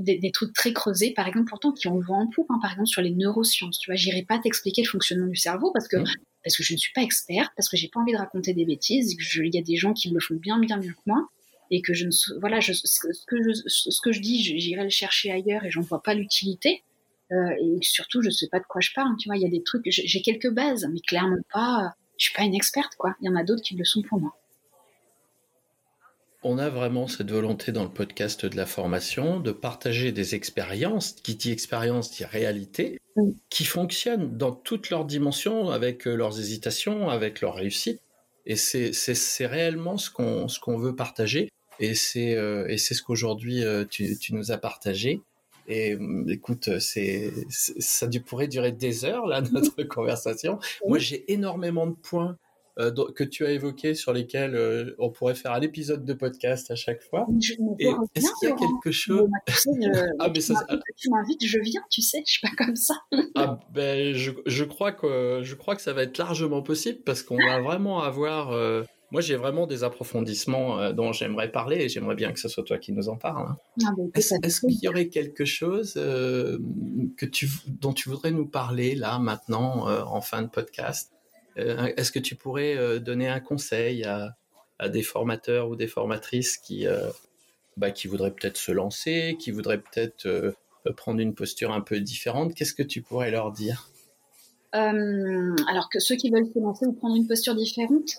[0.00, 2.72] des, trucs très creusés, par exemple, pourtant qui ont le vent en poupe, hein, par
[2.72, 3.78] exemple sur les neurosciences.
[3.78, 6.04] Tu vois, j'irai pas t'expliquer le fonctionnement du cerveau parce que mmh.
[6.44, 8.64] parce que je ne suis pas experte, parce que j'ai pas envie de raconter des
[8.64, 9.16] bêtises.
[9.36, 11.28] Il y a des gens qui le font bien bien mieux que moi
[11.70, 14.90] et que je ne voilà, je, ce que je ce que je dis, j'irai le
[14.90, 16.82] chercher ailleurs et j'en vois pas l'utilité.
[17.32, 19.16] Euh, et surtout, je sais pas de quoi je parle.
[19.18, 21.94] Tu vois, il y a des trucs, j'ai quelques bases, mais clairement pas.
[22.18, 23.14] Je suis pas une experte, quoi.
[23.20, 24.34] Il y en a d'autres qui le sont pour moi
[26.42, 31.12] on a vraiment cette volonté dans le podcast de la formation de partager des expériences,
[31.12, 32.98] qui dit expérience dit réalité,
[33.50, 38.00] qui fonctionnent dans toutes leurs dimensions, avec euh, leurs hésitations, avec leurs réussites.
[38.46, 41.50] Et c'est réellement ce qu'on qu'on veut partager.
[41.78, 45.20] Et c'est euh, ce qu'aujourd'hui euh, tu, tu, nous as partagé.
[45.68, 45.96] Et
[46.28, 50.58] écoute, c'est ça pourrait durer des heures là notre conversation.
[50.86, 52.38] Moi, j'ai énormément de points
[52.76, 56.74] que tu as évoqués sur lesquels euh, on pourrait faire un épisode de podcast à
[56.74, 57.26] chaque fois.
[57.38, 59.28] Est-ce qu'il y a quelque chose
[60.18, 62.94] ah, tu m'invites, je viens, tu sais, je suis pas comme ça.
[63.34, 67.22] ah, ben, je, je, crois que, je crois que ça va être largement possible parce
[67.22, 68.52] qu'on va vraiment avoir...
[68.52, 72.62] Euh, moi, j'ai vraiment des approfondissements dont j'aimerais parler et j'aimerais bien que ce soit
[72.62, 73.48] toi qui nous en parle.
[73.48, 73.56] Hein.
[73.84, 78.94] Ah, ben, est-ce qu'il y aurait quelque chose que tu, dont tu voudrais nous parler
[78.94, 81.10] là, maintenant, en fin de podcast?
[81.56, 84.36] Est-ce que tu pourrais donner un conseil à,
[84.88, 86.86] des formateurs ou des formatrices qui,
[87.76, 90.54] bah, qui voudraient peut-être se lancer, qui voudraient peut-être
[90.96, 92.54] prendre une posture un peu différente?
[92.54, 93.88] Qu'est-ce que tu pourrais leur dire?
[94.72, 98.18] Alors que ceux qui veulent se lancer ou prendre une posture différente,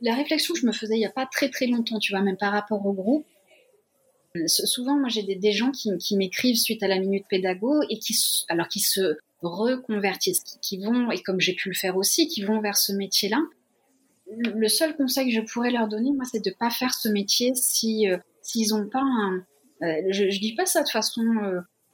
[0.00, 2.22] la réflexion que je me faisais il n'y a pas très très longtemps, tu vois,
[2.22, 3.26] même par rapport au groupe,
[4.46, 8.14] souvent, moi, j'ai des, gens qui, m'écrivent suite à la minute pédago et qui,
[8.48, 12.60] alors, qui se reconvertissent, qui, vont, et comme j'ai pu le faire aussi, qui vont
[12.60, 13.40] vers ce métier-là.
[14.30, 17.54] Le seul conseil que je pourrais leur donner, moi, c'est de pas faire ce métier
[17.54, 19.44] si euh, s'ils ont pas un.
[19.82, 21.22] Euh, je, je dis pas ça de façon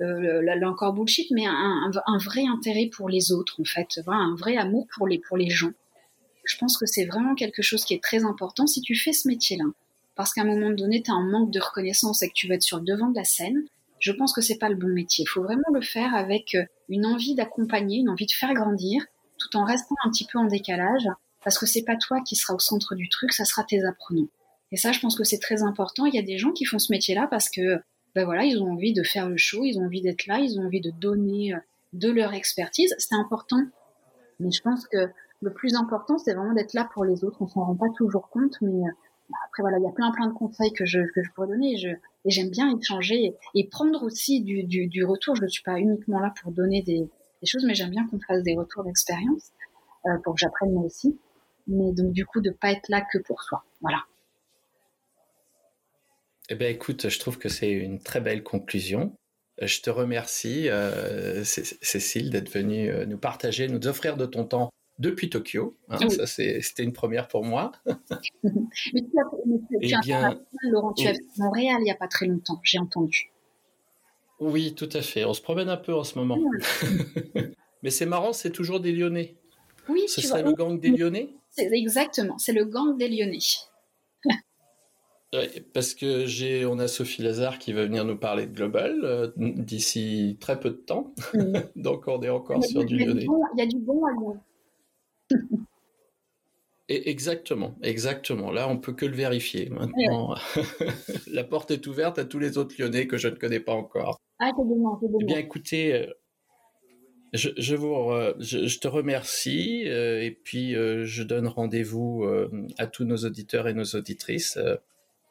[0.00, 4.34] euh, là, encore bullshit, mais un, un, vrai intérêt pour les autres, en fait, un
[4.34, 5.72] vrai amour pour les pour les gens.
[6.44, 9.28] Je pense que c'est vraiment quelque chose qui est très important si tu fais ce
[9.28, 9.64] métier-là
[10.14, 12.54] parce qu'à un moment donné, tu as un manque de reconnaissance et que tu vas
[12.54, 13.64] être sur le devant de la scène,
[14.04, 15.24] je pense que c'est pas le bon métier.
[15.24, 19.02] Il faut vraiment le faire avec euh, une envie d'accompagner, une envie de faire grandir,
[19.38, 21.08] tout en restant un petit peu en décalage,
[21.42, 24.28] parce que c'est pas toi qui sera au centre du truc, ça sera tes apprenants.
[24.72, 26.04] Et ça, je pense que c'est très important.
[26.04, 27.80] Il y a des gens qui font ce métier-là parce que,
[28.14, 30.60] ben voilà, ils ont envie de faire le show, ils ont envie d'être là, ils
[30.60, 31.58] ont envie de donner euh,
[31.94, 32.94] de leur expertise.
[32.98, 33.64] C'est important.
[34.38, 35.08] Mais je pense que
[35.40, 37.38] le plus important, c'est vraiment d'être là pour les autres.
[37.40, 38.92] On s'en rend pas toujours compte, mais euh,
[39.46, 41.00] après voilà, il y a plein plein de conseils que je,
[41.34, 45.36] pourrais donner et, j'aime bien échanger et, prendre aussi du, retour.
[45.36, 47.08] Je ne suis pas uniquement là pour donner des,
[47.44, 49.50] choses, mais j'aime bien qu'on fasse des retours d'expérience
[50.06, 51.18] euh, pour que j'apprenne moi aussi.
[51.66, 53.64] Mais donc du coup, de pas être là que pour soi.
[53.80, 54.02] Voilà.
[56.50, 59.16] Eh bien, écoute, je trouve que c'est une très belle conclusion.
[59.60, 64.70] Je te remercie, euh, Cécile, d'être venue euh, nous partager, nous offrir de ton temps
[64.98, 65.76] depuis Tokyo.
[65.88, 67.72] Hein, ça, c'était une première pour moi.
[67.86, 68.50] mais
[68.92, 72.60] tu as, mais tu, bien, Laurent, tu as Montréal il n'y a pas très longtemps,
[72.62, 73.30] j'ai entendu.
[74.40, 75.24] Oui, tout à fait.
[75.24, 76.38] On se promène un peu en ce moment.
[77.82, 79.36] mais c'est marrant, c'est toujours des Lyonnais.
[79.88, 81.30] Oui, ce serait le gang des Lyonnais?
[81.56, 83.38] Exactement, c'est le gang des Lyonnais.
[85.72, 89.28] parce que j'ai, on a Sophie Lazare qui va venir nous parler de Global euh,
[89.36, 91.12] d'ici très peu de temps.
[91.76, 93.26] Donc on est encore sur du Lyonnais.
[93.56, 94.40] Il y a du bon à Lyon.
[96.88, 98.50] Et exactement, exactement.
[98.50, 99.70] Là, on peut que le vérifier.
[99.70, 100.34] Maintenant,
[101.32, 104.20] la porte est ouverte à tous les autres Lyonnais que je ne connais pas encore.
[104.38, 105.18] Ah, c'est bon, c'est bon.
[105.22, 106.06] Eh bien, écoutez, euh,
[107.32, 112.26] je, vous, je, te remercie euh, et puis euh, je donne rendez-vous
[112.76, 114.58] à tous nos auditeurs et nos auditrices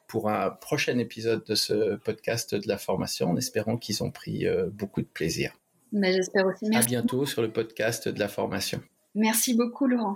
[0.08, 4.46] pour un prochain épisode de ce podcast de la formation en espérant qu'ils ont pris
[4.72, 5.54] beaucoup de plaisir.
[5.92, 6.66] Mais j'espère aussi.
[6.76, 8.82] À bientôt sur le podcast de la formation.
[9.16, 10.16] Merci beaucoup, Laurent.